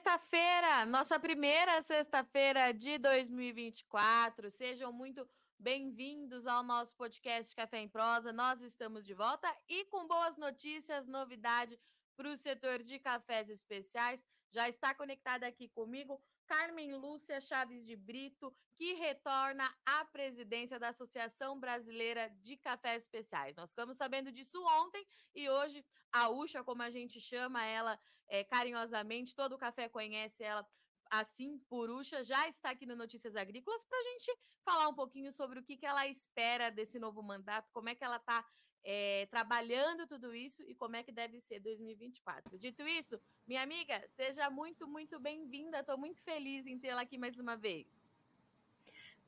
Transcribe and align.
Sexta-feira, 0.00 0.86
nossa 0.86 1.20
primeira 1.20 1.82
sexta-feira 1.82 2.72
de 2.72 2.96
2024. 2.96 4.48
Sejam 4.48 4.90
muito 4.90 5.28
bem-vindos 5.58 6.46
ao 6.46 6.62
nosso 6.62 6.96
podcast 6.96 7.54
Café 7.54 7.80
em 7.80 7.88
Prosa. 7.88 8.32
Nós 8.32 8.62
estamos 8.62 9.04
de 9.04 9.12
volta 9.12 9.54
e 9.68 9.84
com 9.84 10.08
boas 10.08 10.38
notícias, 10.38 11.06
novidade 11.06 11.78
para 12.16 12.30
o 12.30 12.36
setor 12.36 12.82
de 12.82 12.98
cafés 12.98 13.50
especiais. 13.50 14.26
Já 14.50 14.70
está 14.70 14.94
conectada 14.94 15.46
aqui 15.46 15.68
comigo 15.68 16.18
Carmen 16.46 16.94
Lúcia 16.94 17.38
Chaves 17.38 17.84
de 17.84 17.94
Brito, 17.94 18.56
que 18.74 18.94
retorna 18.94 19.70
à 19.84 20.06
presidência 20.06 20.78
da 20.78 20.88
Associação 20.88 21.60
Brasileira 21.60 22.30
de 22.40 22.56
Cafés 22.56 23.02
Especiais. 23.02 23.54
Nós 23.54 23.68
ficamos 23.68 23.98
sabendo 23.98 24.32
disso 24.32 24.64
ontem 24.82 25.06
e 25.34 25.46
hoje 25.50 25.84
a 26.10 26.30
Ucha, 26.30 26.64
como 26.64 26.82
a 26.82 26.90
gente 26.90 27.20
chama 27.20 27.64
ela 27.66 28.00
é, 28.30 28.44
carinhosamente, 28.44 29.34
todo 29.34 29.54
o 29.54 29.58
café 29.58 29.88
conhece 29.88 30.42
ela 30.42 30.66
assim 31.10 31.58
por 31.68 31.90
Ucha, 31.90 32.22
já 32.22 32.48
está 32.48 32.70
aqui 32.70 32.86
no 32.86 32.94
Notícias 32.94 33.34
Agrícolas 33.34 33.84
para 33.84 33.98
a 33.98 34.02
gente 34.12 34.32
falar 34.64 34.88
um 34.88 34.94
pouquinho 34.94 35.32
sobre 35.32 35.58
o 35.58 35.62
que, 35.62 35.76
que 35.76 35.84
ela 35.84 36.06
espera 36.06 36.70
desse 36.70 37.00
novo 37.00 37.20
mandato, 37.20 37.68
como 37.72 37.88
é 37.88 37.94
que 37.96 38.04
ela 38.04 38.16
está 38.16 38.46
é, 38.84 39.26
trabalhando 39.30 40.06
tudo 40.06 40.32
isso 40.32 40.62
e 40.68 40.74
como 40.74 40.94
é 40.94 41.02
que 41.02 41.10
deve 41.10 41.40
ser 41.40 41.58
2024. 41.58 42.56
Dito 42.56 42.86
isso, 42.86 43.20
minha 43.44 43.62
amiga, 43.62 44.00
seja 44.14 44.48
muito, 44.48 44.86
muito 44.86 45.18
bem-vinda. 45.18 45.80
Estou 45.80 45.98
muito 45.98 46.22
feliz 46.22 46.64
em 46.66 46.78
tê-la 46.78 47.02
aqui 47.02 47.18
mais 47.18 47.36
uma 47.38 47.56
vez. 47.56 47.86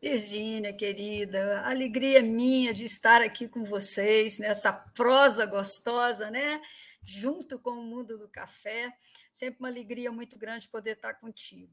Virgínia, 0.01 0.73
querida, 0.73 1.63
alegria 1.65 2.23
minha 2.23 2.73
de 2.73 2.85
estar 2.85 3.23
aqui 3.23 3.49
com 3.49 3.65
vocês 3.65 4.39
nessa 4.39 4.73
prosa 4.73 5.47
gostosa, 5.47 6.31
né? 6.31 6.61
Junto 7.03 7.59
com 7.59 7.71
o 7.71 7.85
mundo 7.85 8.17
do 8.19 8.29
café. 8.29 8.97
Sempre 9.33 9.61
uma 9.61 9.69
alegria 9.69 10.13
muito 10.13 10.39
grande 10.39 10.69
poder 10.69 10.93
estar 10.93 11.15
contigo. 11.15 11.73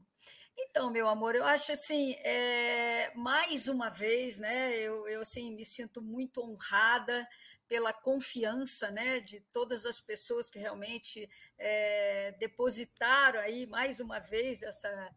Então, 0.58 0.90
meu 0.90 1.08
amor, 1.08 1.34
eu 1.34 1.44
acho 1.44 1.72
assim, 1.72 2.12
é, 2.16 3.12
mais 3.14 3.68
uma 3.68 3.88
vez, 3.88 4.38
né? 4.38 4.76
Eu, 4.76 5.08
eu 5.08 5.22
assim, 5.22 5.54
me 5.54 5.64
sinto 5.64 6.02
muito 6.02 6.42
honrada 6.42 7.26
pela 7.70 7.92
confiança 7.92 8.90
né, 8.90 9.20
de 9.20 9.38
todas 9.52 9.86
as 9.86 10.00
pessoas 10.00 10.50
que 10.50 10.58
realmente 10.58 11.30
é, 11.56 12.32
depositaram 12.32 13.38
aí 13.38 13.64
mais 13.64 14.00
uma 14.00 14.18
vez 14.18 14.60
essa 14.60 15.14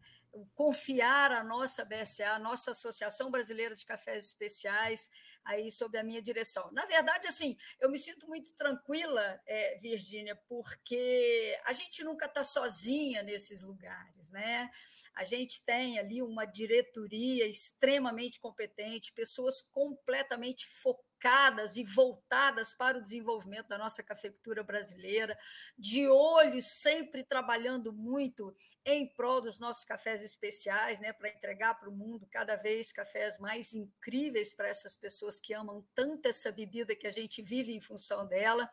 confiar 0.54 1.32
a 1.32 1.44
nossa 1.44 1.84
BSA, 1.84 2.30
a 2.30 2.38
nossa 2.38 2.72
Associação 2.72 3.30
Brasileira 3.30 3.74
de 3.74 3.84
Cafés 3.86 4.26
Especiais, 4.26 5.10
aí 5.44 5.70
sob 5.70 5.96
a 5.96 6.04
minha 6.04 6.20
direção. 6.22 6.70
Na 6.72 6.86
verdade, 6.86 7.28
assim, 7.28 7.56
eu 7.80 7.90
me 7.90 7.98
sinto 7.98 8.26
muito 8.26 8.54
tranquila, 8.56 9.40
é, 9.46 9.78
Virgínia, 9.78 10.36
porque 10.48 11.58
a 11.64 11.72
gente 11.72 12.02
nunca 12.02 12.26
está 12.26 12.42
sozinha 12.42 13.22
nesses 13.22 13.62
lugares, 13.62 14.30
né? 14.30 14.70
A 15.14 15.24
gente 15.24 15.62
tem 15.62 15.98
ali 15.98 16.22
uma 16.22 16.44
diretoria 16.44 17.46
extremamente 17.46 18.40
competente, 18.40 19.12
pessoas 19.12 19.62
completamente 19.62 20.66
focadas 20.66 21.13
focadas 21.24 21.78
e 21.78 21.82
voltadas 21.82 22.74
para 22.74 22.98
o 22.98 23.02
desenvolvimento 23.02 23.68
da 23.68 23.78
nossa 23.78 24.02
cafeicultura 24.02 24.62
brasileira, 24.62 25.38
de 25.78 26.06
olho 26.06 26.60
sempre 26.60 27.24
trabalhando 27.24 27.94
muito 27.94 28.54
em 28.84 29.06
prol 29.06 29.40
dos 29.40 29.58
nossos 29.58 29.86
cafés 29.86 30.22
especiais, 30.22 31.00
né, 31.00 31.14
para 31.14 31.30
entregar 31.30 31.80
para 31.80 31.88
o 31.88 31.92
mundo 31.92 32.28
cada 32.30 32.56
vez 32.56 32.92
cafés 32.92 33.38
mais 33.38 33.72
incríveis 33.72 34.52
para 34.52 34.68
essas 34.68 34.94
pessoas 34.94 35.40
que 35.40 35.54
amam 35.54 35.82
tanto 35.94 36.28
essa 36.28 36.52
bebida 36.52 36.94
que 36.94 37.06
a 37.06 37.10
gente 37.10 37.40
vive 37.40 37.74
em 37.74 37.80
função 37.80 38.26
dela. 38.26 38.70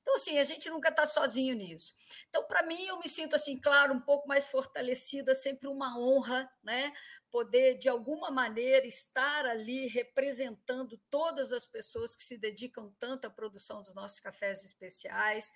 Então, 0.00 0.16
assim, 0.16 0.38
a 0.38 0.44
gente 0.44 0.70
nunca 0.70 0.88
está 0.88 1.06
sozinho 1.06 1.54
nisso. 1.54 1.94
Então, 2.30 2.44
para 2.46 2.62
mim, 2.62 2.82
eu 2.86 2.98
me 2.98 3.10
sinto, 3.10 3.36
assim, 3.36 3.60
claro, 3.60 3.92
um 3.92 4.00
pouco 4.00 4.26
mais 4.26 4.46
fortalecida, 4.46 5.34
sempre 5.34 5.68
uma 5.68 5.98
honra, 5.98 6.50
né? 6.62 6.90
Poder, 7.30 7.78
de 7.78 7.88
alguma 7.88 8.30
maneira, 8.30 8.86
estar 8.86 9.46
ali 9.46 9.86
representando 9.86 11.00
todas 11.08 11.52
as 11.52 11.66
pessoas 11.66 12.16
que 12.16 12.22
se 12.22 12.36
dedicam 12.36 12.92
tanto 12.98 13.26
à 13.26 13.30
produção 13.30 13.82
dos 13.82 13.94
nossos 13.94 14.20
cafés 14.20 14.64
especiais, 14.64 15.52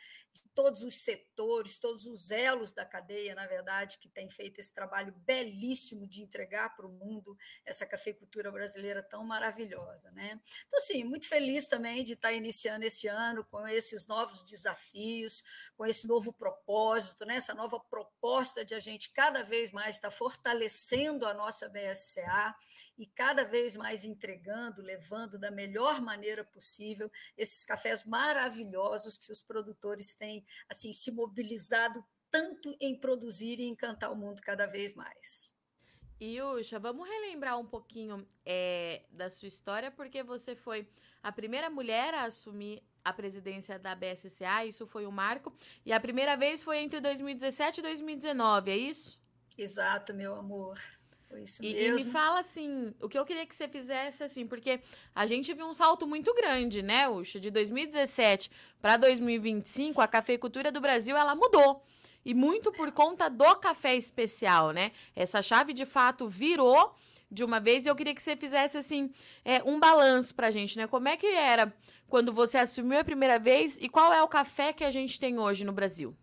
todos 0.54 0.82
os 0.82 0.96
setores, 1.00 1.78
todos 1.78 2.06
os 2.06 2.30
elos 2.30 2.72
da 2.72 2.84
cadeia, 2.84 3.34
na 3.34 3.46
verdade, 3.46 3.98
que 3.98 4.08
tem 4.08 4.30
feito 4.30 4.60
esse 4.60 4.72
trabalho 4.72 5.12
belíssimo 5.26 6.06
de 6.06 6.22
entregar 6.22 6.74
para 6.76 6.86
o 6.86 6.92
mundo 6.92 7.36
essa 7.64 7.84
cafeicultura 7.84 8.52
brasileira 8.52 9.02
tão 9.02 9.24
maravilhosa. 9.24 10.10
Né? 10.12 10.40
Então, 10.66 10.78
assim, 10.78 11.02
muito 11.02 11.28
feliz 11.28 11.66
também 11.66 12.04
de 12.04 12.12
estar 12.12 12.32
iniciando 12.32 12.84
esse 12.84 13.08
ano 13.08 13.44
com 13.44 13.66
esses 13.66 14.06
novos 14.06 14.42
desafios, 14.44 15.42
com 15.76 15.84
esse 15.84 16.06
novo 16.06 16.32
propósito, 16.32 17.24
né? 17.24 17.36
essa 17.36 17.54
nova 17.54 17.80
proposta 17.80 18.64
de 18.64 18.74
a 18.74 18.80
gente 18.80 19.10
cada 19.10 19.42
vez 19.42 19.72
mais 19.72 19.96
estar 19.96 20.10
fortalecendo 20.10 21.26
a 21.26 21.34
nossa 21.34 21.63
BSCA 21.68 22.54
e 22.96 23.06
cada 23.06 23.44
vez 23.44 23.76
mais 23.76 24.04
entregando, 24.04 24.82
levando 24.82 25.38
da 25.38 25.50
melhor 25.50 26.00
maneira 26.00 26.44
possível 26.44 27.10
esses 27.36 27.64
cafés 27.64 28.04
maravilhosos 28.04 29.18
que 29.18 29.32
os 29.32 29.42
produtores 29.42 30.14
têm 30.14 30.44
assim 30.68 30.92
se 30.92 31.10
mobilizado 31.10 32.04
tanto 32.30 32.76
em 32.80 32.98
produzir 32.98 33.60
e 33.60 33.68
encantar 33.68 34.10
o 34.12 34.16
mundo 34.16 34.42
cada 34.42 34.66
vez 34.66 34.94
mais. 34.94 35.54
E 36.20 36.40
Uxa, 36.40 36.78
vamos 36.78 37.08
relembrar 37.08 37.58
um 37.58 37.66
pouquinho 37.66 38.26
é, 38.46 39.02
da 39.10 39.28
sua 39.28 39.48
história, 39.48 39.90
porque 39.90 40.22
você 40.22 40.56
foi 40.56 40.88
a 41.22 41.30
primeira 41.32 41.68
mulher 41.68 42.14
a 42.14 42.24
assumir 42.24 42.82
a 43.04 43.12
presidência 43.12 43.78
da 43.78 43.94
BSCA, 43.94 44.64
isso 44.64 44.86
foi 44.86 45.06
um 45.06 45.10
marco, 45.10 45.52
e 45.84 45.92
a 45.92 46.00
primeira 46.00 46.36
vez 46.36 46.62
foi 46.62 46.78
entre 46.78 47.00
2017 47.00 47.80
e 47.80 47.82
2019, 47.82 48.70
é 48.70 48.76
isso? 48.76 49.20
Exato, 49.58 50.14
meu 50.14 50.34
amor. 50.34 50.78
Foi 51.34 51.42
isso 51.42 51.60
e, 51.60 51.74
mesmo. 51.74 51.98
E 51.98 52.04
me 52.04 52.10
fala 52.12 52.38
assim, 52.38 52.94
o 53.02 53.08
que 53.08 53.18
eu 53.18 53.26
queria 53.26 53.44
que 53.44 53.56
você 53.56 53.66
fizesse 53.66 54.22
assim, 54.22 54.46
porque 54.46 54.78
a 55.12 55.26
gente 55.26 55.52
viu 55.52 55.66
um 55.66 55.74
salto 55.74 56.06
muito 56.06 56.32
grande, 56.32 56.80
né, 56.80 57.08
Uxa? 57.08 57.40
De 57.40 57.50
2017 57.50 58.48
para 58.80 58.96
2025, 58.96 60.00
a 60.00 60.06
cafeicultura 60.06 60.70
do 60.70 60.80
Brasil 60.80 61.16
ela 61.16 61.34
mudou. 61.34 61.82
E 62.24 62.32
muito 62.32 62.70
por 62.70 62.92
conta 62.92 63.28
do 63.28 63.56
café 63.56 63.96
especial, 63.96 64.70
né? 64.70 64.92
Essa 65.16 65.42
chave 65.42 65.72
de 65.72 65.84
fato 65.84 66.28
virou 66.28 66.94
de 67.28 67.42
uma 67.42 67.58
vez 67.58 67.84
e 67.84 67.88
eu 67.88 67.96
queria 67.96 68.14
que 68.14 68.22
você 68.22 68.36
fizesse 68.36 68.78
assim 68.78 69.10
é, 69.44 69.60
um 69.64 69.80
balanço 69.80 70.32
pra 70.36 70.52
gente, 70.52 70.76
né? 70.78 70.86
Como 70.86 71.08
é 71.08 71.16
que 71.16 71.26
era 71.26 71.74
quando 72.06 72.32
você 72.32 72.58
assumiu 72.58 73.00
a 73.00 73.04
primeira 73.04 73.40
vez 73.40 73.76
e 73.80 73.88
qual 73.88 74.12
é 74.12 74.22
o 74.22 74.28
café 74.28 74.72
que 74.72 74.84
a 74.84 74.90
gente 74.90 75.18
tem 75.18 75.36
hoje 75.36 75.64
no 75.64 75.72
Brasil? 75.72 76.16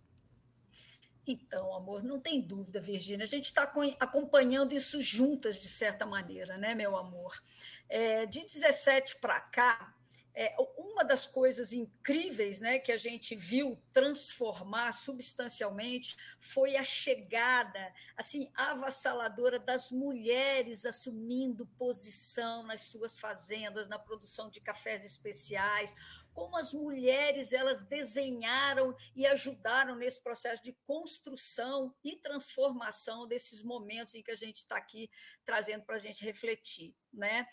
Então, 1.26 1.74
amor, 1.76 2.04
não 2.04 2.20
tem 2.20 2.42
dúvida, 2.42 2.80
Virgínia. 2.80 3.24
A 3.24 3.28
gente 3.28 3.46
está 3.46 3.72
acompanhando 4.00 4.74
isso 4.74 5.00
juntas, 5.00 5.60
de 5.60 5.68
certa 5.68 6.06
maneira, 6.06 6.58
né, 6.58 6.74
meu 6.74 6.98
amor? 6.98 7.42
É, 7.88 8.26
de 8.26 8.42
17 8.42 9.18
para 9.18 9.40
cá, 9.40 9.94
é, 10.34 10.56
uma 10.78 11.04
das 11.04 11.28
coisas 11.28 11.74
incríveis 11.74 12.62
né, 12.62 12.80
que 12.80 12.92
a 12.92 12.98
gente 12.98 13.36
viu 13.36 13.78
transformar 13.92 14.94
substancialmente 14.94 16.16
foi 16.40 16.78
a 16.78 16.84
chegada 16.84 17.94
assim 18.16 18.50
avassaladora 18.56 19.60
das 19.60 19.92
mulheres 19.92 20.86
assumindo 20.86 21.66
posição 21.78 22.64
nas 22.64 22.84
suas 22.84 23.18
fazendas, 23.18 23.90
na 23.90 24.00
produção 24.00 24.50
de 24.50 24.62
cafés 24.62 25.04
especiais, 25.04 25.96
como 26.34 26.58
as 26.58 26.74
mulheres 26.74 27.54
elas 27.54 27.84
desenharam 27.84 28.96
e 29.16 29.26
ajudaram 29.26 29.96
nesse 29.96 30.22
processo 30.22 30.64
de 30.64 30.74
construção 30.86 31.94
e 32.04 32.16
transformação 32.16 33.28
desses 33.28 33.64
momentos 33.64 34.16
em 34.16 34.24
que 34.24 34.32
a 34.32 34.36
gente 34.36 34.58
está 34.58 34.78
aqui 34.78 35.10
trazendo 35.44 35.84
para 35.84 35.96
a 35.96 36.00
gente 36.00 36.24
refletir. 36.24 36.96
Né? 37.14 37.46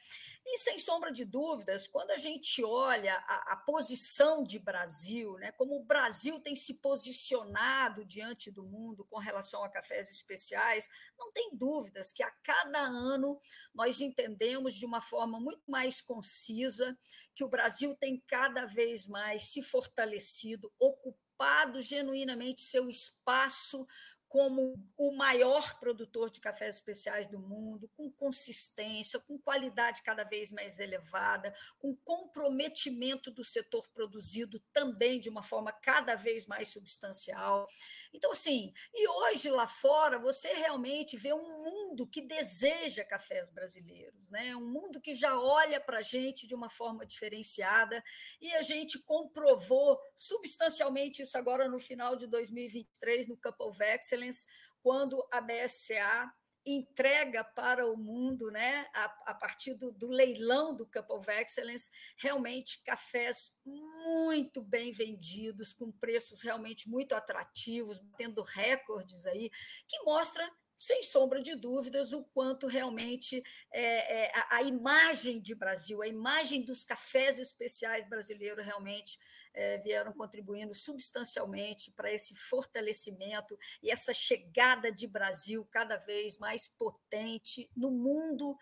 E 0.46 0.58
sem 0.58 0.78
sombra 0.78 1.10
de 1.10 1.24
dúvidas, 1.24 1.88
quando 1.88 2.12
a 2.12 2.16
gente 2.16 2.62
olha 2.62 3.14
a, 3.26 3.54
a, 3.54 3.56
posição 3.56 4.44
de 4.44 4.56
Brasil, 4.56 5.34
né, 5.38 5.50
como 5.52 5.76
o 5.76 5.84
Brasil 5.84 6.38
tem 6.38 6.54
se 6.54 6.74
posicionado 6.74 8.04
diante 8.04 8.48
do 8.50 8.62
mundo 8.62 9.04
com 9.10 9.18
relação 9.18 9.64
a 9.64 9.68
cafés 9.68 10.12
especiais, 10.12 10.88
não 11.18 11.32
tem 11.32 11.50
dúvidas 11.52 12.12
que 12.12 12.22
a 12.22 12.30
cada 12.30 12.78
ano 12.78 13.40
nós 13.74 14.00
entendemos 14.00 14.74
de 14.74 14.86
uma 14.86 15.00
forma 15.00 15.40
muito 15.40 15.68
mais 15.68 16.00
concisa 16.00 16.96
que 17.34 17.44
o 17.44 17.48
Brasil 17.48 17.94
tem 17.94 18.22
cada 18.26 18.64
vez 18.64 19.06
mais 19.06 19.44
se 19.44 19.62
fortalecido, 19.62 20.72
ocupado 20.78 21.80
genuinamente 21.80 22.62
seu 22.62 22.88
espaço 22.88 23.86
como 24.28 24.74
o 24.96 25.12
maior 25.12 25.78
produtor 25.80 26.30
de 26.30 26.40
cafés 26.40 26.76
especiais 26.76 27.26
do 27.26 27.38
mundo, 27.38 27.90
com 27.96 28.10
consistência, 28.10 29.18
com 29.18 29.38
qualidade 29.38 30.02
cada 30.02 30.22
vez 30.22 30.52
mais 30.52 30.78
elevada, 30.78 31.54
com 31.78 31.96
comprometimento 31.96 33.30
do 33.30 33.42
setor 33.42 33.88
produzido 33.88 34.60
também 34.72 35.18
de 35.18 35.30
uma 35.30 35.42
forma 35.42 35.72
cada 35.72 36.14
vez 36.14 36.46
mais 36.46 36.68
substancial. 36.68 37.66
Então, 38.12 38.32
assim, 38.32 38.72
e 38.92 39.08
hoje 39.08 39.50
lá 39.50 39.66
fora 39.66 40.18
você 40.18 40.52
realmente 40.52 41.16
vê 41.16 41.32
um 41.32 41.64
mundo 41.64 42.06
que 42.06 42.20
deseja 42.20 43.04
cafés 43.04 43.50
brasileiros, 43.50 44.30
né? 44.30 44.54
um 44.54 44.66
mundo 44.66 45.00
que 45.00 45.14
já 45.14 45.40
olha 45.40 45.80
para 45.80 45.98
a 45.98 46.02
gente 46.02 46.46
de 46.46 46.54
uma 46.54 46.68
forma 46.68 47.06
diferenciada, 47.06 48.02
e 48.40 48.52
a 48.54 48.62
gente 48.62 48.98
comprovou 48.98 49.98
substancialmente 50.16 51.22
isso 51.22 51.38
agora 51.38 51.68
no 51.68 51.78
final 51.78 52.14
de 52.14 52.26
2023 52.26 53.26
no 53.28 53.36
Cup 53.36 53.58
of 53.60 53.82
Excellence, 54.18 54.46
quando 54.82 55.26
a 55.30 55.40
BSA 55.40 56.32
entrega 56.66 57.42
para 57.42 57.86
o 57.86 57.96
mundo, 57.96 58.50
né, 58.50 58.86
a, 58.92 59.04
a 59.26 59.34
partir 59.34 59.74
do, 59.74 59.90
do, 59.90 60.08
leilão 60.08 60.74
do 60.74 60.84
Cup 60.86 61.08
of 61.10 61.30
Excellence, 61.30 61.90
realmente 62.18 62.82
cafés 62.82 63.56
muito 63.64 64.60
bem 64.60 64.92
vendidos, 64.92 65.72
com 65.72 65.90
preços 65.90 66.42
realmente 66.42 66.88
muito 66.88 67.14
atrativos, 67.14 68.00
tendo 68.18 68.42
recordes 68.42 69.26
aí, 69.26 69.50
que 69.86 70.02
mostra 70.02 70.46
sem 70.78 71.02
sombra 71.02 71.42
de 71.42 71.56
dúvidas, 71.56 72.12
o 72.12 72.22
quanto 72.22 72.68
realmente 72.68 73.42
é, 73.72 74.26
é, 74.26 74.32
a, 74.32 74.58
a, 74.58 74.62
imagem 74.62 75.40
de 75.40 75.52
Brasil, 75.52 76.00
a 76.00 76.06
imagem 76.06 76.62
dos 76.62 76.84
cafés 76.84 77.40
especiais 77.40 78.08
brasileiros 78.08 78.64
realmente 78.64 79.18
é, 79.52 79.78
vieram 79.78 80.12
contribuindo 80.12 80.72
substancialmente 80.72 81.90
para 81.90 82.12
esse 82.12 82.36
fortalecimento 82.36 83.58
e 83.82 83.90
essa 83.90 84.14
chegada 84.14 84.92
de 84.92 85.08
Brasil 85.08 85.66
cada 85.68 85.96
vez 85.96 86.38
mais 86.38 86.68
potente 86.68 87.68
no 87.76 87.90
mundo 87.90 88.56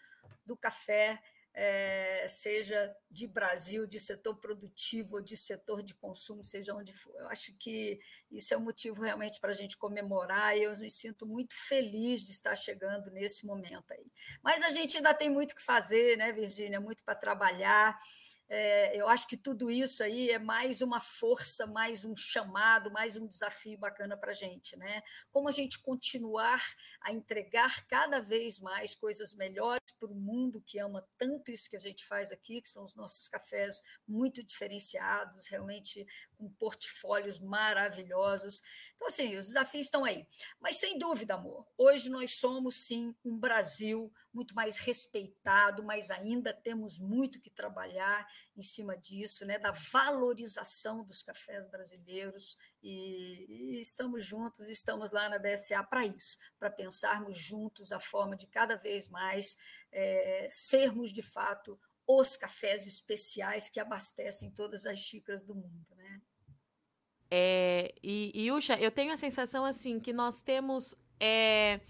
do 0.46 0.56
café 0.56 1.22
é, 1.58 2.26
seja 2.28 2.94
de 3.10 3.26
Brasil, 3.26 3.86
de 3.86 3.98
setor 3.98 4.36
produtivo, 4.36 5.22
de 5.22 5.38
setor 5.38 5.82
de 5.82 5.94
consumo, 5.94 6.44
seja 6.44 6.74
onde 6.74 6.92
for. 6.92 7.14
Eu 7.18 7.28
acho 7.28 7.54
que 7.58 7.98
isso 8.30 8.52
é 8.52 8.58
um 8.58 8.60
motivo 8.60 9.00
realmente 9.00 9.40
para 9.40 9.52
a 9.52 9.54
gente 9.54 9.74
comemorar 9.78 10.54
e 10.54 10.64
eu 10.64 10.76
me 10.76 10.90
sinto 10.90 11.24
muito 11.24 11.54
feliz 11.54 12.22
de 12.22 12.32
estar 12.32 12.54
chegando 12.54 13.10
nesse 13.10 13.46
momento 13.46 13.90
aí. 13.90 14.04
Mas 14.42 14.62
a 14.62 14.68
gente 14.68 14.98
ainda 14.98 15.14
tem 15.14 15.30
muito 15.30 15.54
que 15.54 15.62
fazer, 15.62 16.18
né, 16.18 16.30
Virgínia? 16.30 16.78
Muito 16.78 17.02
para 17.02 17.14
trabalhar. 17.14 17.98
É, 18.48 18.96
eu 18.96 19.08
acho 19.08 19.26
que 19.26 19.36
tudo 19.36 19.70
isso 19.70 20.04
aí 20.04 20.30
é 20.30 20.38
mais 20.38 20.80
uma 20.80 21.00
força, 21.00 21.66
mais 21.66 22.04
um 22.04 22.16
chamado, 22.16 22.92
mais 22.92 23.16
um 23.16 23.26
desafio 23.26 23.76
bacana 23.76 24.16
para 24.16 24.30
a 24.30 24.34
gente, 24.34 24.76
né? 24.76 25.02
Como 25.32 25.48
a 25.48 25.52
gente 25.52 25.80
continuar 25.80 26.62
a 27.00 27.12
entregar 27.12 27.84
cada 27.86 28.20
vez 28.20 28.60
mais 28.60 28.94
coisas 28.94 29.34
melhores 29.34 29.92
para 29.98 30.08
o 30.08 30.14
mundo 30.14 30.62
que 30.64 30.78
ama 30.78 31.04
tanto 31.18 31.50
isso 31.50 31.68
que 31.68 31.76
a 31.76 31.80
gente 31.80 32.06
faz 32.06 32.30
aqui, 32.30 32.60
que 32.60 32.68
são 32.68 32.84
os 32.84 32.94
nossos 32.94 33.28
cafés 33.28 33.82
muito 34.06 34.42
diferenciados, 34.44 35.48
realmente 35.48 36.06
com 36.36 36.48
portfólios 36.50 37.40
maravilhosos. 37.40 38.62
Então, 38.94 39.08
assim, 39.08 39.36
os 39.38 39.46
desafios 39.46 39.86
estão 39.86 40.04
aí. 40.04 40.24
Mas, 40.60 40.78
sem 40.78 40.98
dúvida, 40.98 41.34
amor, 41.34 41.66
hoje 41.76 42.08
nós 42.08 42.38
somos, 42.38 42.86
sim, 42.86 43.14
um 43.24 43.36
Brasil 43.36 44.12
muito 44.36 44.54
mais 44.54 44.76
respeitado, 44.76 45.82
mas 45.82 46.10
ainda 46.10 46.52
temos 46.52 46.98
muito 46.98 47.40
que 47.40 47.50
trabalhar 47.50 48.30
em 48.54 48.62
cima 48.62 48.96
disso, 48.96 49.46
né, 49.46 49.58
da 49.58 49.72
valorização 49.72 51.02
dos 51.02 51.22
cafés 51.22 51.66
brasileiros, 51.68 52.58
e, 52.82 53.46
e 53.48 53.80
estamos 53.80 54.24
juntos, 54.24 54.68
estamos 54.68 55.10
lá 55.10 55.28
na 55.30 55.38
BSA 55.38 55.82
para 55.82 56.04
isso, 56.04 56.38
para 56.58 56.70
pensarmos 56.70 57.38
juntos 57.38 57.90
a 57.92 57.98
forma 57.98 58.36
de 58.36 58.46
cada 58.46 58.76
vez 58.76 59.08
mais 59.08 59.56
é, 59.90 60.46
sermos, 60.50 61.12
de 61.12 61.22
fato, 61.22 61.80
os 62.06 62.36
cafés 62.36 62.86
especiais 62.86 63.70
que 63.70 63.80
abastecem 63.80 64.50
todas 64.50 64.86
as 64.86 64.98
xícaras 64.98 65.44
do 65.44 65.54
mundo, 65.54 65.94
né? 65.96 66.20
É, 67.28 67.92
e, 68.00 68.30
e 68.32 68.46
eu 68.46 68.90
tenho 68.92 69.12
a 69.12 69.16
sensação 69.16 69.64
assim 69.64 69.98
que 69.98 70.12
nós 70.12 70.40
temos 70.40 70.94
é, 71.18 71.80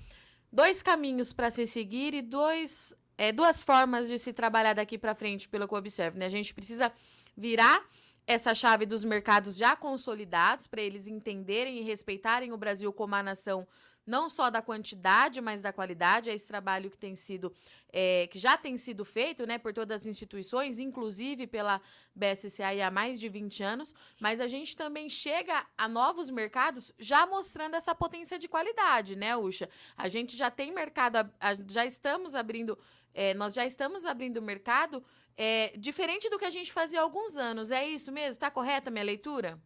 dois 0.53 0.83
caminhos 0.83 1.33
para 1.33 1.51
se 1.51 1.67
seguir 1.67 2.15
e 2.15 2.23
dois, 2.23 2.95
é, 3.19 3.33
duas 3.33 3.63
formas 3.63 4.09
de 4.09 4.19
se 4.19 4.33
trabalhar 4.33 4.75
daqui 4.75 4.99
para 4.99 5.15
frente, 5.15 5.49
pelo 5.49 5.67
que 5.67 5.75
eu 5.75 5.79
observo. 5.79 6.19
Né? 6.19 6.27
A 6.27 6.31
gente 6.31 6.55
precisa 6.55 6.93
virar 7.37 7.85
essa 8.27 8.55
chave 8.55 8.85
dos 8.85 9.05
mercados 9.05 9.57
já 9.57 9.77
consolidados 9.77 10.67
para 10.67 10.83
eles 10.83 11.07
entenderem 11.07 11.79
e 11.79 11.83
respeitarem 11.83 12.53
o 12.53 12.59
Brasil 12.59 12.93
como 12.93 13.15
a 13.15 13.23
nação 13.23 13.67
não 14.07 14.29
só 14.29 14.49
da 14.49 14.63
quantidade, 14.63 15.41
mas 15.41 15.61
da 15.61 15.73
qualidade. 15.73 16.31
É 16.31 16.35
esse 16.35 16.47
trabalho 16.47 16.91
que 16.91 16.97
tem 16.97 17.17
sido, 17.17 17.53
é, 17.93 18.29
que 18.29 18.39
já 18.39 18.57
tem 18.57 18.79
sido 18.79 19.05
feito, 19.05 19.47
né, 19.47 19.59
por 19.59 19.73
todas 19.73 20.03
as 20.03 20.07
instituições, 20.07 20.79
inclusive 20.79 21.47
pela 21.47 21.81
BSCA 22.15 22.87
há 22.87 22.91
mais 22.91 23.19
de 23.19 23.29
20 23.29 23.63
anos. 23.63 23.95
Mas 24.21 24.41
a 24.41 24.47
gente 24.47 24.77
também 24.77 25.11
chega 25.11 25.67
a 25.77 25.89
novos 25.89 26.31
mercados 26.31 26.93
já 26.99 27.27
mostrando 27.27 27.75
essa 27.75 27.95
potência 27.95 28.39
de 28.39 28.47
qualidade, 28.47 29.17
né, 29.17 29.37
Ucha? 29.37 29.69
A 29.97 30.09
gente 30.09 30.37
já 30.37 30.51
tem 30.51 30.73
mercado, 30.73 31.29
já 31.69 31.85
estamos 31.85 32.35
abrindo, 32.35 32.79
é, 33.13 33.35
nós 33.35 33.55
já 33.55 33.67
estamos 33.67 34.05
abrindo 34.05 34.41
mercado 34.41 35.03
é, 35.37 35.73
diferente 35.77 36.31
do 36.31 36.39
que 36.39 36.45
a 36.45 36.51
gente 36.51 36.73
fazia 36.73 37.01
há 37.01 37.03
alguns 37.03 37.37
anos. 37.37 37.71
É 37.71 37.87
isso 37.87 38.13
mesmo? 38.13 38.31
Está 38.31 38.51
correta 38.51 38.89
a 38.89 38.93
minha 38.93 39.05
leitura? 39.05 39.61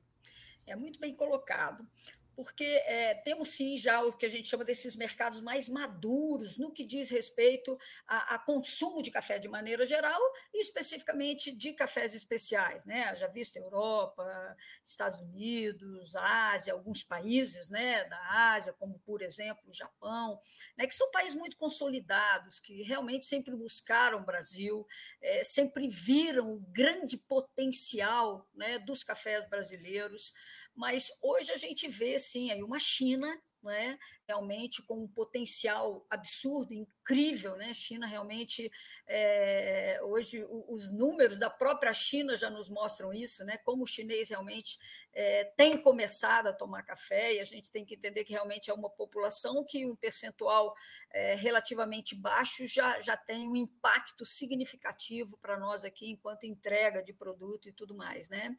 É 0.67 0.77
muito 0.77 1.01
bem 1.01 1.15
colocado 1.15 1.87
porque 2.35 2.65
é, 2.65 3.15
temos 3.15 3.51
sim 3.51 3.77
já 3.77 4.03
o 4.03 4.13
que 4.13 4.27
a 4.27 4.29
gente 4.29 4.49
chama 4.49 4.65
desses 4.65 4.97
mercados 4.97 5.41
mais 5.41 5.69
maduros 5.69 6.57
no 6.57 6.73
que 6.73 6.85
diz 6.85 7.11
respeito 7.11 7.79
a, 8.07 8.35
a, 8.35 8.39
consumo 8.39 9.03
de 9.03 9.11
café 9.11 9.39
de 9.39 9.49
maneira 9.49 9.85
geral 9.85 10.21
e 10.53 10.61
especificamente 10.61 11.53
de 11.53 11.73
cafés 11.73 12.15
especiais, 12.15 12.85
né? 12.85 13.15
Já 13.17 13.27
visto 13.27 13.57
Europa, 13.57 14.57
Estados 14.85 15.21
Unidos, 15.21 16.15
Ásia, 16.17 16.73
alguns 16.73 17.03
países, 17.03 17.71
né, 17.71 18.05
da 18.05 18.53
Ásia, 18.53 18.73
como 18.73 18.99
por 19.01 19.23
exemplo 19.23 19.63
o 19.69 19.75
Japão, 19.75 20.41
né, 20.77 20.87
que 20.87 20.95
são 20.95 21.11
países 21.11 21.35
muito 21.35 21.57
consolidados 21.57 22.59
que 22.61 22.83
realmente 22.83 23.27
sempre 23.27 23.55
buscaram 23.55 24.19
o 24.19 24.25
Brasil, 24.25 24.87
é, 25.21 25.45
sempre 25.45 25.89
viram 25.89 26.53
o 26.53 26.61
grande 26.69 27.17
potencial, 27.17 28.47
né, 28.55 28.79
dos 28.79 29.03
cafés 29.03 29.49
brasileiros. 29.49 30.33
Mas 30.81 31.09
hoje 31.21 31.53
a 31.53 31.59
gente 31.59 31.87
vê, 31.89 32.19
sim, 32.19 32.51
aí 32.51 32.63
uma 32.63 32.79
China 32.79 33.39
né, 33.63 33.99
realmente 34.31 34.81
com 34.83 35.03
um 35.03 35.09
potencial 35.09 36.07
absurdo, 36.09 36.73
incrível. 36.73 37.57
Né? 37.57 37.75
China 37.75 38.07
realmente, 38.07 38.71
é, 39.07 39.99
hoje, 40.05 40.47
os 40.69 40.93
números 40.93 41.37
da 41.37 41.51
própria 41.51 41.93
China 41.93 42.37
já 42.37 42.49
nos 42.49 42.69
mostram 42.69 43.13
isso, 43.13 43.45
né? 43.45 43.59
como 43.59 43.83
o 43.83 43.87
chinês 43.87 44.31
realmente 44.31 44.79
é, 45.13 45.45
tem 45.57 45.77
começado 45.77 46.47
a 46.47 46.53
tomar 46.53 46.85
café, 46.85 47.35
e 47.35 47.41
a 47.41 47.45
gente 47.45 47.73
tem 47.73 47.85
que 47.85 47.97
entender 47.97 48.23
que 48.23 48.33
realmente 48.33 48.71
é 48.71 48.75
uma 48.75 48.89
população 48.89 49.65
que 49.65 49.85
um 49.85 49.97
percentual 49.97 50.75
é, 51.13 51.35
relativamente 51.35 52.15
baixo 52.15 52.65
já, 52.67 53.01
já 53.01 53.17
tem 53.17 53.49
um 53.49 53.57
impacto 53.57 54.25
significativo 54.25 55.37
para 55.39 55.59
nós 55.59 55.85
aqui, 55.85 56.09
enquanto 56.09 56.45
entrega 56.45 57.03
de 57.03 57.13
produto 57.13 57.69
e 57.69 57.73
tudo 57.73 57.97
mais. 57.97 58.31
Né? 58.31 58.57